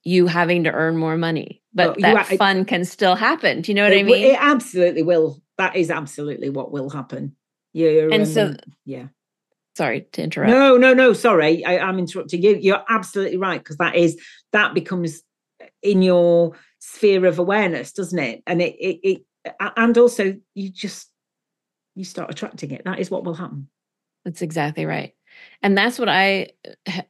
[0.03, 3.61] you having to earn more money but Oh, that are- I- fun can still happen.
[3.61, 4.33] Do you know what i it, w- mean?
[4.33, 5.41] it absolutely will.
[5.57, 7.37] That is absolutely what will happen.
[7.71, 9.07] Yeah And so- um, yeah.
[9.77, 10.51] Sorry to interrupt.
[10.51, 11.13] No, no, no.
[11.13, 12.57] Sorry, I, I'm interrupting you.
[12.59, 14.19] You're absolutely right because that is
[14.51, 15.21] that becomes
[15.81, 16.51] in your
[16.93, 18.43] sphere of awareness, doesn't it?
[18.47, 21.09] And it, it, it, and also you just
[21.95, 22.83] you start attracting it.
[22.85, 23.67] That is what will happen.
[24.25, 25.13] That's exactly right.
[25.61, 26.49] And that's what I
[26.87, 27.05] ha-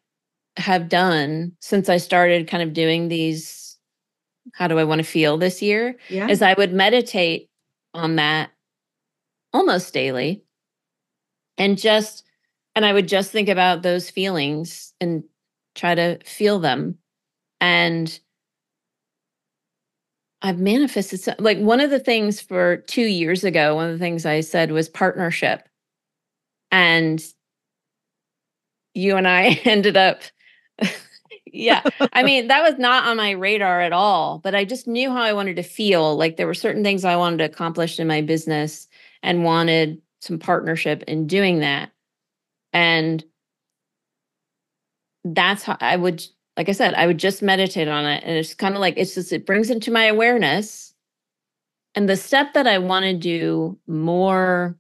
[0.58, 3.78] have done since I started kind of doing these
[4.54, 6.28] how do I want to feel this year Yeah.
[6.28, 7.50] is I would meditate
[7.94, 8.50] on that
[9.54, 10.44] almost daily
[11.58, 12.24] and just
[12.76, 15.24] and I would just think about those feelings and
[15.76, 16.98] try to feel them
[17.62, 18.20] and
[20.42, 24.00] I've manifested so, like one of the things for 2 years ago one of the
[24.04, 25.68] things I said was partnership.
[26.72, 27.24] And
[28.96, 30.22] you and I ended up
[31.52, 31.82] yeah
[32.14, 35.22] i mean that was not on my radar at all but i just knew how
[35.24, 36.16] i wanted to feel.
[36.16, 38.88] Like there were certain things i wanted to accomplish in my business
[39.24, 41.92] and wanted some partnership in doing that.
[42.74, 43.24] And
[45.26, 46.24] that's how i would
[46.58, 49.16] like i said i would just meditate on it and it's kind of like it's
[49.16, 50.94] just it brings into my awareness.
[51.96, 54.78] And the step that i want to do more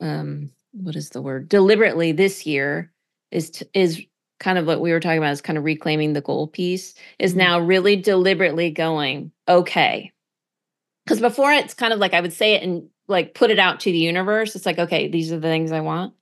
[0.00, 1.48] um what is the word?
[1.48, 2.92] Deliberately this year
[3.32, 4.00] is is
[4.38, 7.34] kind of what we were talking about is kind of reclaiming the goal piece is
[7.34, 7.38] Mhm.
[7.38, 10.12] now really deliberately going okay.
[11.04, 13.80] Because before it's kind of like i would say it and like put it out
[13.80, 14.56] to the universe.
[14.56, 16.14] It's like okay these are the things i want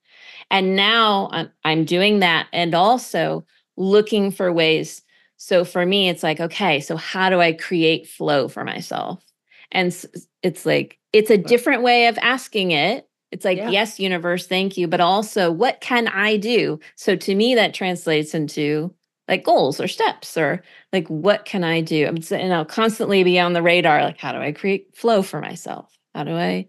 [0.50, 3.44] and now i'm, I'm doing that and also
[3.76, 5.02] looking for ways
[5.36, 9.22] so for me it's like okay so how do i create flow for myself
[9.70, 9.94] and
[10.42, 13.08] it's like it's a different way of asking it.
[13.30, 13.70] It's like, Yeah.
[13.70, 14.88] yes, universe, thank you.
[14.88, 16.80] But also, what can I do?
[16.96, 18.94] So to me, that translates into
[19.26, 22.06] like goals or steps or like, what can I do?
[22.06, 24.02] I'm and I'll constantly be on the radar.
[24.02, 25.92] Like, how do I create flow for myself?
[26.14, 26.68] How do I?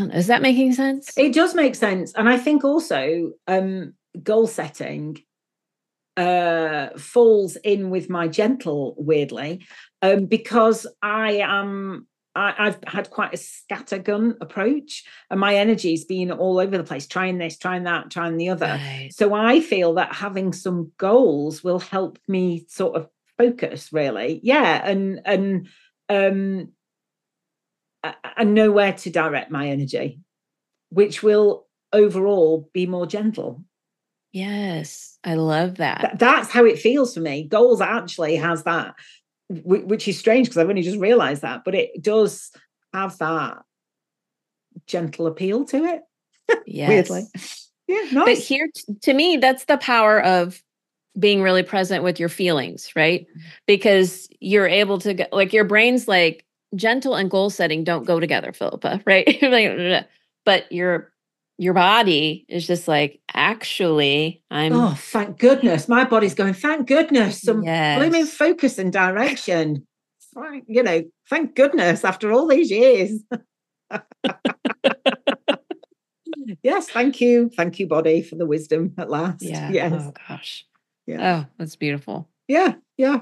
[0.00, 1.16] I don't know, Is that making sense?
[1.16, 2.12] It does make sense.
[2.14, 5.18] And I think also um, goal setting
[6.16, 9.66] uh, falls in with my gentle, weirdly,
[10.02, 12.06] um, because I am.
[12.32, 17.08] I, I've had quite a scattergun approach, and my energy's been all over the place,
[17.08, 18.66] trying this, trying that, trying the other.
[18.66, 19.10] Right.
[19.12, 24.40] So I feel that having some goals will help me sort of focus, really.
[24.44, 25.68] Yeah, and and
[26.08, 26.68] um,
[28.36, 30.20] and know where to direct my energy,
[30.90, 33.62] which will overall be more gentle.
[34.32, 36.00] Yes, I love that.
[36.00, 37.44] Th- that's how it feels for me.
[37.44, 38.94] Goals actually has that,
[39.48, 42.50] wh- which is strange because I've only just realized that, but it does
[42.94, 43.58] have that
[44.86, 46.02] gentle appeal to it.
[46.66, 46.88] yes.
[46.88, 47.26] Weirdly,
[47.88, 50.62] yeah, But here, t- to me, that's the power of
[51.18, 53.22] being really present with your feelings, right?
[53.22, 53.40] Mm-hmm.
[53.66, 56.44] Because you're able to get like your brain's like
[56.74, 60.06] gentle and goal setting don't go together, Philippa, right?
[60.46, 61.12] But your
[61.58, 65.86] your body is just like, actually, I'm Oh, thank goodness.
[65.88, 67.42] My body's going, thank goodness.
[67.42, 68.32] Some blooming Yes.
[68.32, 69.86] focus and direction.
[70.66, 73.20] You know, thank goodness after all these years.
[76.62, 77.50] yes, thank you.
[77.56, 79.42] Thank you, body, for the wisdom at last.
[79.42, 79.70] yeah.
[79.70, 79.92] Yes.
[79.94, 80.66] Oh gosh.
[81.06, 81.42] Yeah.
[81.44, 82.28] Oh, that's beautiful.
[82.48, 82.74] Yeah.
[82.96, 83.20] Yeah.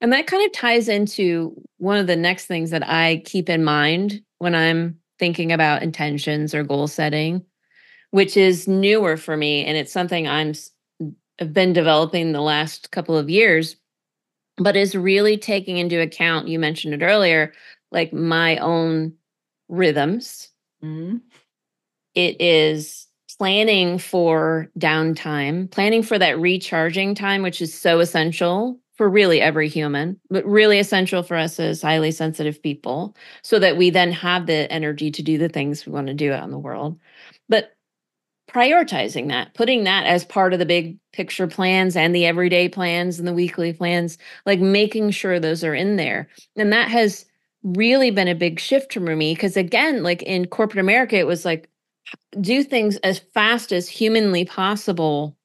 [0.00, 3.64] And that kind of ties into one of the next things that I keep in
[3.64, 7.44] mind when I'm thinking about intentions or goal setting,
[8.10, 9.64] which is newer for me.
[9.64, 10.54] And it's something I'm
[11.38, 13.76] have been developing the last couple of years,
[14.58, 17.52] but is really taking into account, you mentioned it earlier,
[17.92, 19.14] like my own
[19.68, 20.50] rhythms.
[20.84, 21.22] Mhm.
[22.14, 23.06] It is
[23.38, 29.66] planning for downtime, planning for that recharging time, which is so essential for really every
[29.66, 34.44] human, but really essential for us as highly sensitive people, so that we then have
[34.44, 37.00] the energy to do the things we want to do out in the world.
[37.48, 37.74] But
[38.50, 43.18] prioritizing that, putting that as part of the big picture plans and the everyday plans
[43.18, 46.28] and the weekly plans, like making sure those are in there.
[46.58, 47.24] And that has
[47.62, 51.46] really been a big shift for me because, again, like in corporate America, it was
[51.46, 51.70] like,
[52.38, 55.38] do things as fast as humanly possible.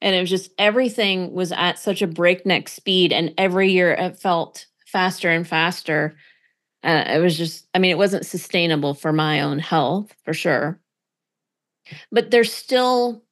[0.00, 3.12] And it was just everything was at such a breakneck speed.
[3.12, 6.16] And every year it felt faster and faster.
[6.84, 10.78] Uh, it was just, I mean, it wasn't sustainable for my own health for sure.
[12.12, 13.22] But there's still,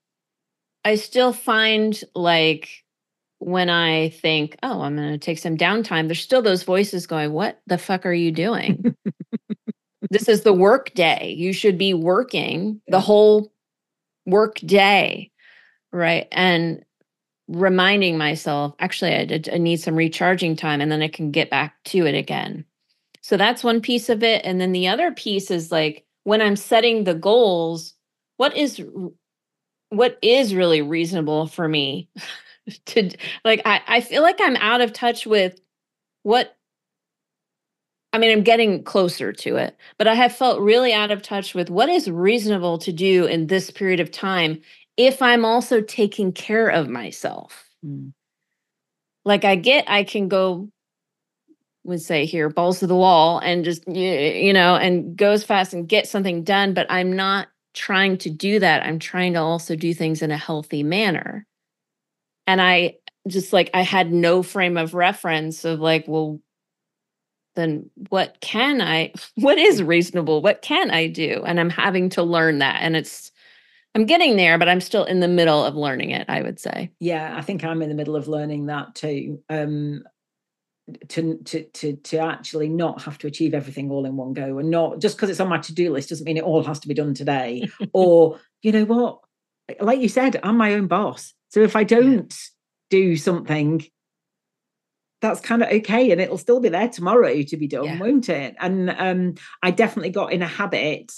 [0.84, 2.84] I still find like
[3.38, 7.32] when I think, oh, I'm going to take some downtime, there's still those voices going,
[7.32, 8.96] what the fuck are you doing?
[10.10, 11.34] this is the work day.
[11.36, 13.52] You should be working the whole
[14.24, 15.30] work day.
[15.94, 16.26] Right.
[16.32, 16.84] And
[17.46, 21.76] reminding myself, actually, I, I need some recharging time and then I can get back
[21.84, 22.64] to it again.
[23.20, 24.44] So that's one piece of it.
[24.44, 27.94] And then the other piece is like when I'm setting the goals,
[28.38, 28.82] what is
[29.90, 32.08] what is really reasonable for me
[32.86, 33.10] to
[33.44, 35.60] like I, I feel like I'm out of touch with
[36.24, 36.56] what
[38.12, 41.54] I mean, I'm getting closer to it, but I have felt really out of touch
[41.54, 44.60] with what is reasonable to do in this period of time
[44.96, 47.68] if I'm also taking care of myself.
[47.84, 48.12] Mm.
[49.24, 50.68] Like I get, I can go,
[51.84, 55.72] would say here, balls to the wall and just, you know, and go as fast
[55.72, 58.84] and get something done, but I'm not trying to do that.
[58.84, 61.46] I'm trying to also do things in a healthy manner.
[62.46, 62.96] And I
[63.28, 66.40] just like, I had no frame of reference of like, well,
[67.56, 70.42] then what can I, what is reasonable?
[70.42, 71.42] What can I do?
[71.46, 72.80] And I'm having to learn that.
[72.82, 73.32] And it's,
[73.94, 76.90] I'm getting there, but I'm still in the middle of learning it, I would say.
[76.98, 79.40] Yeah, I think I'm in the middle of learning that too.
[79.48, 80.02] Um,
[81.08, 84.70] to to to to actually not have to achieve everything all in one go, and
[84.70, 86.88] not just because it's on my to do list doesn't mean it all has to
[86.88, 87.68] be done today.
[87.92, 89.20] or you know what,
[89.80, 91.32] like you said, I'm my own boss.
[91.50, 92.34] So if I don't
[92.90, 93.84] do something,
[95.22, 97.98] that's kind of okay, and it'll still be there tomorrow to be done, Yeah.
[97.98, 98.56] won't it?
[98.60, 101.12] And um, I definitely got in a habit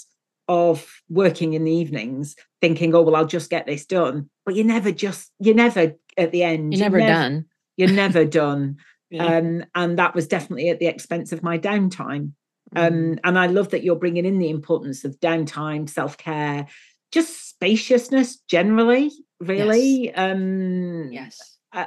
[0.47, 4.65] of working in the evenings, thinking, "Oh well, I'll just get this done." But you're
[4.65, 6.73] never just, you're never at the end.
[6.73, 7.45] You're never nev- done.
[7.75, 8.77] You're never done.
[9.09, 9.37] Yeah.
[9.37, 12.33] Um, and that was definitely at the expense of my downtime.
[12.75, 12.87] Mm.
[12.87, 16.67] Um, and I love that you're bringing in the importance of downtime, self care,
[17.11, 20.13] just spaciousness generally, really.
[20.13, 21.57] Um, yes.
[21.73, 21.85] uh,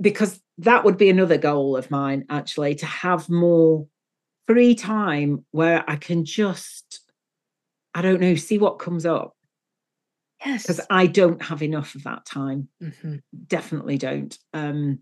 [0.00, 3.86] because that would be another goal of mine, actually, to have more
[4.46, 7.00] free time where I can just,
[7.96, 9.34] I don't know, see what comes up.
[10.44, 10.62] Yes.
[10.64, 12.68] Because I don't have enough of that time.
[12.82, 13.22] Mhm.
[13.46, 14.38] Definitely don't.
[14.52, 14.98] Um,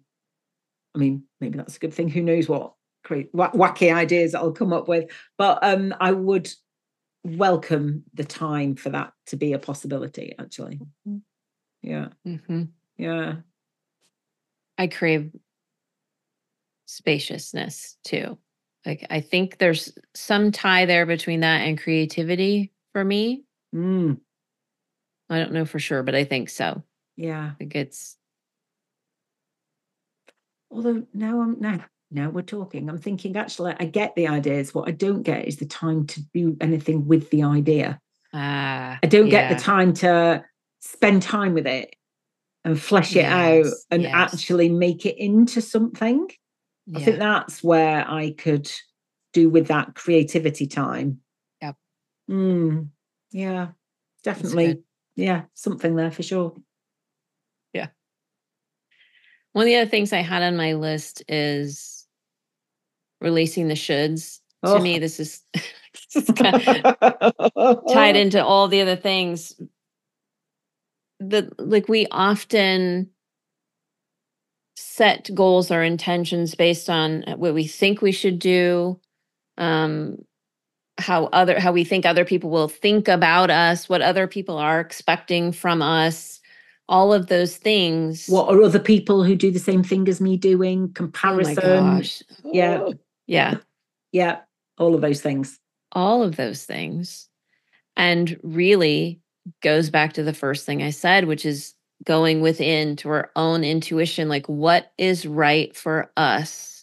[0.94, 2.08] I mean, maybe that's a good thing.
[2.08, 5.10] Who knows what cra- wha- wacky ideas I'll come up with.
[5.36, 6.48] But um, I would
[7.24, 10.78] welcome the time for that to be a possibility, actually.
[11.08, 11.22] Mhm.
[11.82, 12.08] Yeah.
[12.24, 12.68] Mhm.
[12.96, 13.38] Yeah.
[14.78, 15.32] I crave
[16.86, 18.38] spaciousness too.
[18.86, 23.44] Like I think there's some tie there between that and creativity for me.
[23.74, 24.20] Mm,
[25.28, 26.82] I don't know for sure, but I think so.
[27.16, 27.50] yeah.
[27.52, 28.16] I think it's
[30.70, 32.88] Although now I'm now now we're talking.
[32.88, 34.74] I'm thinking actually I get the ideas.
[34.74, 38.00] What I don't get is the time to do anything with the idea.
[38.32, 39.54] ah I don't get yeah.
[39.54, 40.44] the time to
[40.80, 41.94] spend time with it
[42.64, 44.12] and flesh it out and yes.
[44.14, 46.28] actually make it into something.
[46.94, 48.70] I think that's where I could
[49.32, 51.20] do with that creativity time.
[52.30, 52.88] Mm,
[53.30, 53.68] yeah,
[54.22, 54.82] definitely.
[55.16, 56.54] Yeah, something there for sure.
[57.72, 57.88] Yeah.
[59.52, 62.06] One of the other things I had on my list is
[63.20, 64.40] releasing the shoulds.
[64.64, 64.80] To Oh.
[64.80, 69.54] me, this is, this is kind of tied into all the other things.
[71.20, 73.10] The like we often
[74.76, 78.98] set goals or intentions based on what we think we should do,
[79.58, 80.18] um,
[80.98, 84.80] how other how we think other people will think about us, what other people are
[84.80, 86.40] expecting from us,
[86.88, 88.26] all of those things.
[88.28, 90.84] What are other people who do the same thing as me doing?
[90.84, 91.54] oh Comparison.
[91.62, 92.22] gosh.
[92.44, 92.78] Yeah.
[92.82, 92.94] Oh.
[93.26, 93.56] Yeah.
[94.12, 94.40] Yeah,
[94.78, 95.58] all of those things.
[95.92, 97.28] all of those things
[97.96, 99.20] and really
[99.62, 101.74] goes back to the first thing i said which is
[102.04, 106.73] going within to our own intuition like what is right for us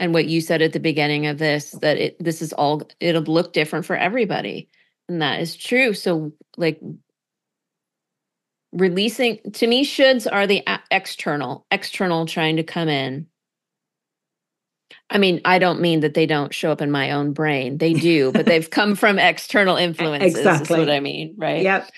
[0.00, 3.22] and what you said at the beginning of this that it this is all it'll
[3.22, 4.68] look different for everybody
[5.08, 6.80] and that is true so like
[8.72, 13.26] releasing to me shoulds are the external external trying to come in
[15.08, 17.78] I mean, I don't mean that they don't show up in my own brain.
[17.78, 20.34] They do, but they've come from external influences.
[20.34, 20.78] Is exactly.
[20.78, 21.62] what I mean, right?
[21.62, 21.90] Yep.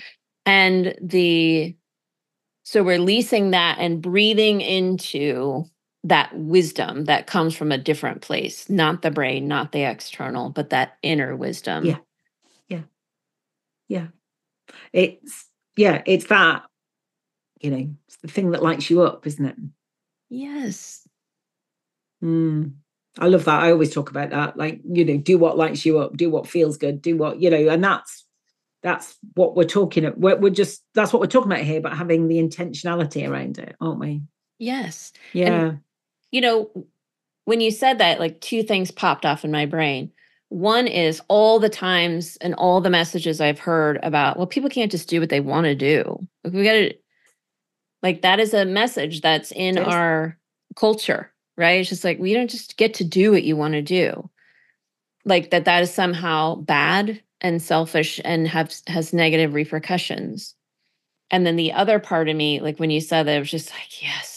[0.46, 1.76] And the
[2.64, 5.66] so releasing that and breathing into
[6.04, 10.70] that wisdom that comes from a different place, not the brain, not the external, but
[10.70, 11.84] that inner wisdom.
[11.84, 11.98] Yeah.
[12.68, 12.82] Yeah.
[13.88, 14.06] Yeah.
[14.92, 15.46] It's
[15.76, 16.64] yeah, it's that,
[17.60, 19.56] you know, it's the thing that lights you up, isn't it?
[20.28, 21.06] Yes.
[22.22, 22.72] Mm.
[23.18, 23.62] I love that.
[23.62, 24.56] I always talk about that.
[24.56, 27.50] Like, you know, do what lights you up, do what feels good, do what, you
[27.50, 28.26] know, and that's
[28.82, 30.18] that's what we're talking about.
[30.18, 33.76] We're, we're just that's what we're talking about here, but having the intentionality around it,
[33.80, 34.22] aren't we?
[34.58, 35.12] Yes.
[35.32, 35.74] Yeah.
[36.32, 36.70] You know,
[37.44, 40.10] when you said that, like two things popped off in my brain.
[40.48, 44.90] One is all the times and all the messages I've heard about, well, people can't
[44.90, 46.18] just do what they want to do.
[46.44, 46.94] Like, we got to,
[48.02, 50.36] like, that is a message that's in our
[50.76, 51.80] culture, right?
[51.80, 54.28] It's just like, we don't just get to do what you want to do.
[55.24, 60.54] Like, that that is somehow bad and selfish and have, has negative repercussions.
[61.30, 63.70] And then the other part of me, like when you said that, it was just
[63.70, 64.31] like, yes,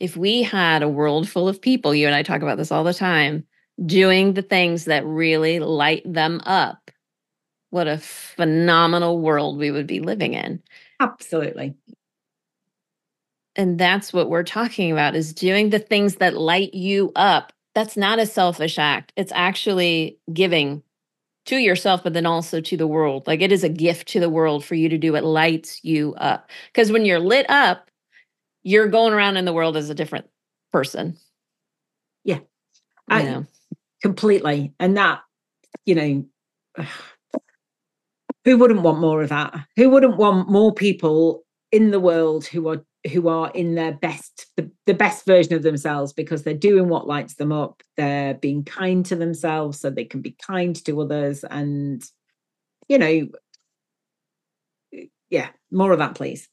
[0.00, 2.84] if we had a world full of people, you and I talk about this all
[2.84, 3.44] the time,
[3.84, 6.90] doing the things that really light them up,
[7.70, 10.62] what a phenomenal world we would be living in.
[11.00, 11.74] Absolutely.
[13.56, 17.52] And that's what we're talking about is doing the things that light you up.
[17.74, 19.12] That's not a selfish act.
[19.16, 20.82] It's actually giving
[21.46, 23.26] to yourself, but then also to the world.
[23.26, 26.14] Like it is a gift to the world for you to do what lights you
[26.18, 26.48] up.
[26.72, 27.90] Because when you're lit up,
[28.68, 30.26] you're going around in the world as a different
[30.72, 31.16] person.
[32.22, 32.36] Yeah.
[32.36, 32.42] You
[33.08, 33.46] I- know?
[34.00, 35.22] completely and that
[35.84, 36.84] you know
[38.44, 41.42] who wouldn't want more of that who wouldn't want more people
[41.72, 45.64] in the world who are who are in their best the, the best version of
[45.64, 50.04] themselves because they're doing what lights them up they're being kind to themselves so they
[50.04, 52.04] can be kind to others and
[52.88, 53.26] you know
[55.28, 56.48] yeah more of that please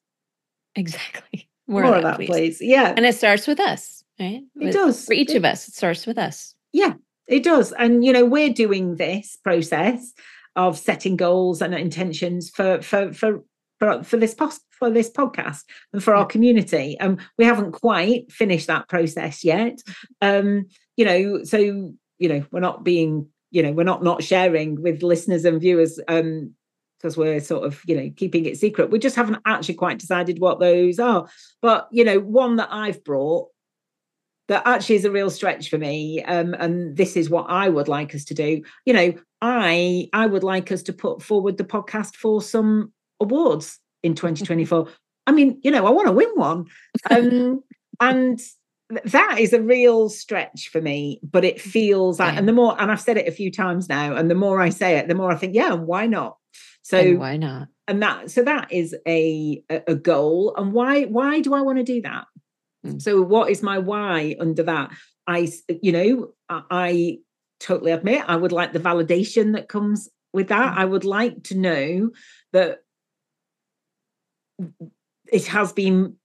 [0.75, 1.47] Exactly.
[1.67, 4.43] More, More of that please yeah And it starts with us, right?
[4.59, 6.55] it With- does For each It- of us, it starts with us.
[6.73, 6.93] Yeah,
[7.27, 7.71] it does.
[7.73, 10.13] And you know, we're doing this process
[10.55, 13.43] of setting goals and intentions for for for
[13.79, 15.63] for, for this post for this podcast
[15.93, 16.97] and for our community.
[16.99, 19.79] And we haven't quite finished that process yet.
[20.21, 20.65] Um,
[20.97, 21.57] you know, so
[22.19, 25.99] you know, we're not being, you know, we're not not sharing with listeners and viewers
[26.07, 26.53] um
[26.97, 28.89] because we're sort of, you know, keeping it secret.
[28.89, 31.27] We just haven't actually quite decided what those are.
[31.61, 33.49] But you know, one that I've brought
[34.47, 37.87] that actually is a real stretch for me um, and this is what i would
[37.87, 38.61] like us to do.
[38.85, 43.79] You know i i would like us to put forward the podcast for some awards
[44.03, 44.87] in 2024
[45.27, 46.65] i mean you know i want to win one.
[47.09, 47.63] Um,
[47.99, 48.39] and
[49.03, 52.91] that is a real stretch for me but it feels like and the more and
[52.91, 55.31] i've said it a few times now and the more i say it the more
[55.31, 56.37] i think yeah why not
[56.85, 57.69] so and why not?
[57.87, 60.53] and that so that is a a goal.
[60.55, 62.25] And why why do i want to do that?
[62.85, 63.01] Mm.
[63.01, 64.91] so what is my why under that?
[65.25, 67.17] I you know I, I
[67.59, 70.75] totally admit i would like the validation that comes with that.
[70.75, 70.77] Mm.
[70.77, 72.11] i would like to know
[72.53, 72.81] that
[75.31, 76.17] it has been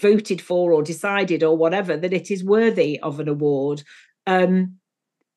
[0.00, 3.82] voted for or decided or whatever that it is worthy of an award.
[4.26, 4.76] Um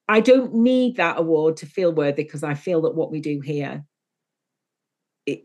[0.08, 3.42] i don't need that award to feel worthy because i feel that what we do
[3.42, 3.84] here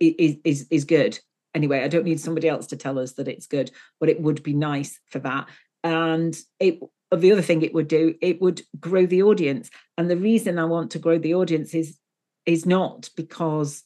[0.01, 1.19] is is is good.
[1.55, 3.71] Anyway i don't need somebody else to tell us that it's good
[4.01, 5.49] but it would be nice for that.
[5.83, 6.81] And it
[7.15, 9.71] the other thing it would do it would grow the audience.
[9.97, 11.99] And the reason i want to grow the audience is
[12.47, 13.83] is not because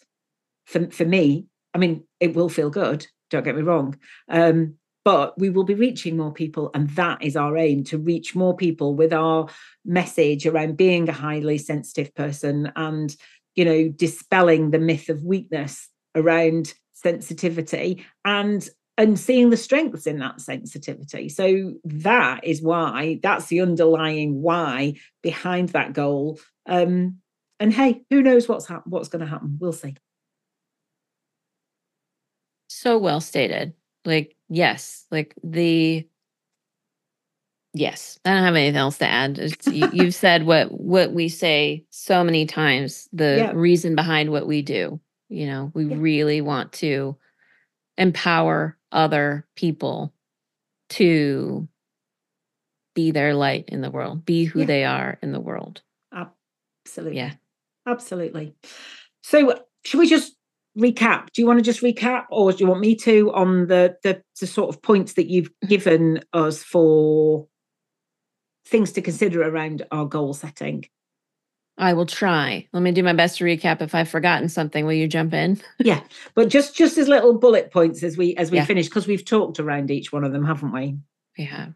[0.66, 3.96] for, for me i mean it will feel good don't get me wrong
[4.28, 4.74] um,
[5.04, 8.54] but we will be reaching more people and that is our aim to reach more
[8.54, 9.48] people with our
[9.84, 13.16] message around being a highly sensitive person and
[13.58, 20.20] you know, dispelling the myth of weakness around sensitivity and and seeing the strengths in
[20.20, 21.28] that sensitivity.
[21.28, 24.94] So that is why that's the underlying why
[25.24, 26.38] behind that goal.
[26.66, 27.18] Um,
[27.58, 29.58] and hey, who knows what's hap- what's going to happen?
[29.60, 29.96] We'll see.
[32.68, 33.74] So well stated.
[34.04, 36.06] Like yes, like the
[37.78, 39.38] Yes, I don't have anything else to add.
[39.66, 43.08] you, you've said what what we say so many times.
[43.12, 43.52] The yeah.
[43.54, 45.00] reason behind what we do.
[45.28, 45.96] You know, we yeah.
[45.96, 47.16] really want to
[47.96, 50.12] empower other people
[50.90, 51.68] to
[52.96, 54.66] be their light in the world, be who yeah.
[54.66, 55.82] they are in the world.
[56.12, 57.18] Absolutely.
[57.18, 57.34] Yeah.
[57.86, 58.54] Absolutely.
[59.22, 60.34] So, should we just
[60.76, 61.30] recap?
[61.32, 64.20] Do you want to just recap, or do you want me to on the the,
[64.40, 65.68] the sort of points that you've mm-hmm.
[65.68, 67.46] given us for
[68.68, 70.84] things to consider around our goal setting.
[71.78, 72.66] I will try.
[72.72, 73.80] Let me do my best to recap.
[73.80, 75.60] If I've forgotten something, will you jump in?
[75.78, 76.02] yeah,
[76.34, 78.64] but just just as little bullet points as we as we yeah.
[78.64, 80.98] finish because we've talked around each one of them, haven't we?
[81.38, 81.72] We have.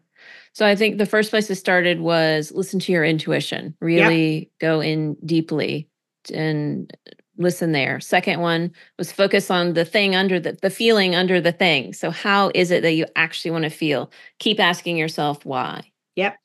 [0.51, 3.75] So I think the first place it started was listen to your intuition.
[3.79, 4.47] Really yep.
[4.59, 5.89] go in deeply
[6.33, 6.95] and
[7.37, 7.99] listen there.
[7.99, 11.93] Second one was focus on the thing under the the feeling under the thing.
[11.93, 14.11] So how is it that you actually want to feel?
[14.39, 15.89] Keep asking yourself why.
[16.17, 16.35] Yep.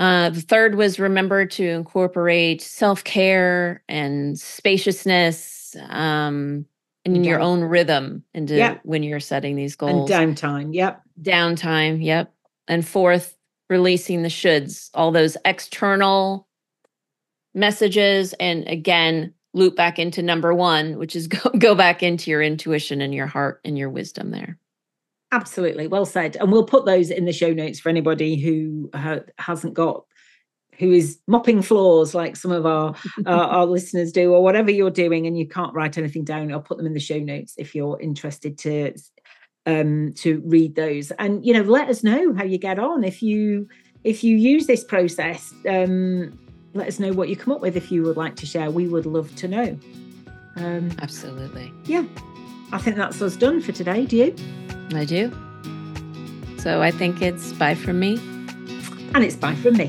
[0.00, 6.64] Uh, the third was remember to incorporate self care and spaciousness um,
[7.04, 8.80] in your own rhythm into yep.
[8.84, 10.10] when you're setting these goals.
[10.10, 10.74] And downtime.
[10.74, 11.02] Yep.
[11.20, 12.02] Downtime.
[12.02, 12.32] Yep.
[12.66, 13.36] And fourth,
[13.68, 16.48] releasing the shoulds, all those external
[17.54, 18.32] messages.
[18.40, 23.02] And again, loop back into number one, which is go, go back into your intuition
[23.02, 24.56] and your heart and your wisdom there.
[25.32, 26.36] Absolutely, well said.
[26.36, 30.04] And we'll put those in the show notes for anybody who ha- hasn't got,
[30.78, 34.90] who is mopping floors like some of our uh, our listeners do, or whatever you're
[34.90, 36.52] doing, and you can't write anything down.
[36.52, 38.94] I'll put them in the show notes if you're interested to
[39.66, 41.12] um to read those.
[41.12, 43.68] And you know, let us know how you get on if you
[44.02, 45.54] if you use this process.
[45.68, 46.38] Um,
[46.74, 48.70] let us know what you come up with if you would like to share.
[48.70, 49.78] We would love to know.
[50.56, 51.72] Um, Absolutely.
[51.84, 52.04] Yeah,
[52.72, 54.06] I think that's us done for today.
[54.06, 54.79] Do you?
[54.94, 55.32] I do.
[56.58, 58.18] So I think it's bye from me.
[59.14, 59.88] And it's bye from me.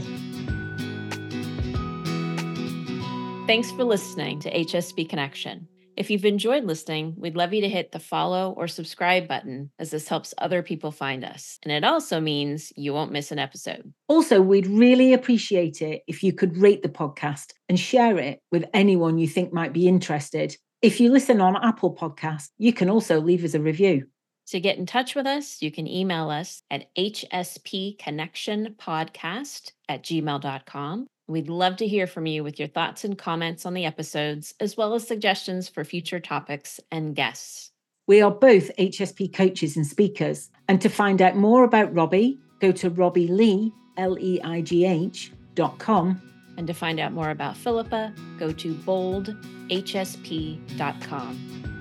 [3.47, 5.67] Thanks for listening to HSP Connection.
[5.97, 9.91] If you've enjoyed listening, we'd love you to hit the follow or subscribe button as
[9.91, 11.59] this helps other people find us.
[11.63, 13.93] And it also means you won't miss an episode.
[14.07, 18.65] Also, we'd really appreciate it if you could rate the podcast and share it with
[18.73, 20.55] anyone you think might be interested.
[20.81, 24.07] If you listen on Apple Podcasts, you can also leave us a review.
[24.51, 31.07] To get in touch with us, you can email us at hspconnectionpodcast at gmail.com.
[31.29, 34.75] We'd love to hear from you with your thoughts and comments on the episodes, as
[34.75, 37.71] well as suggestions for future topics and guests.
[38.07, 40.49] We are both HSP coaches and speakers.
[40.67, 44.85] And to find out more about Robbie, go to Robbie Leigh, L E I G
[44.85, 46.21] H, dot com.
[46.57, 49.37] And to find out more about Philippa, go to boldhsp.com.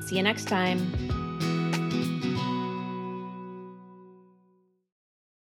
[0.07, 1.20] See you next time.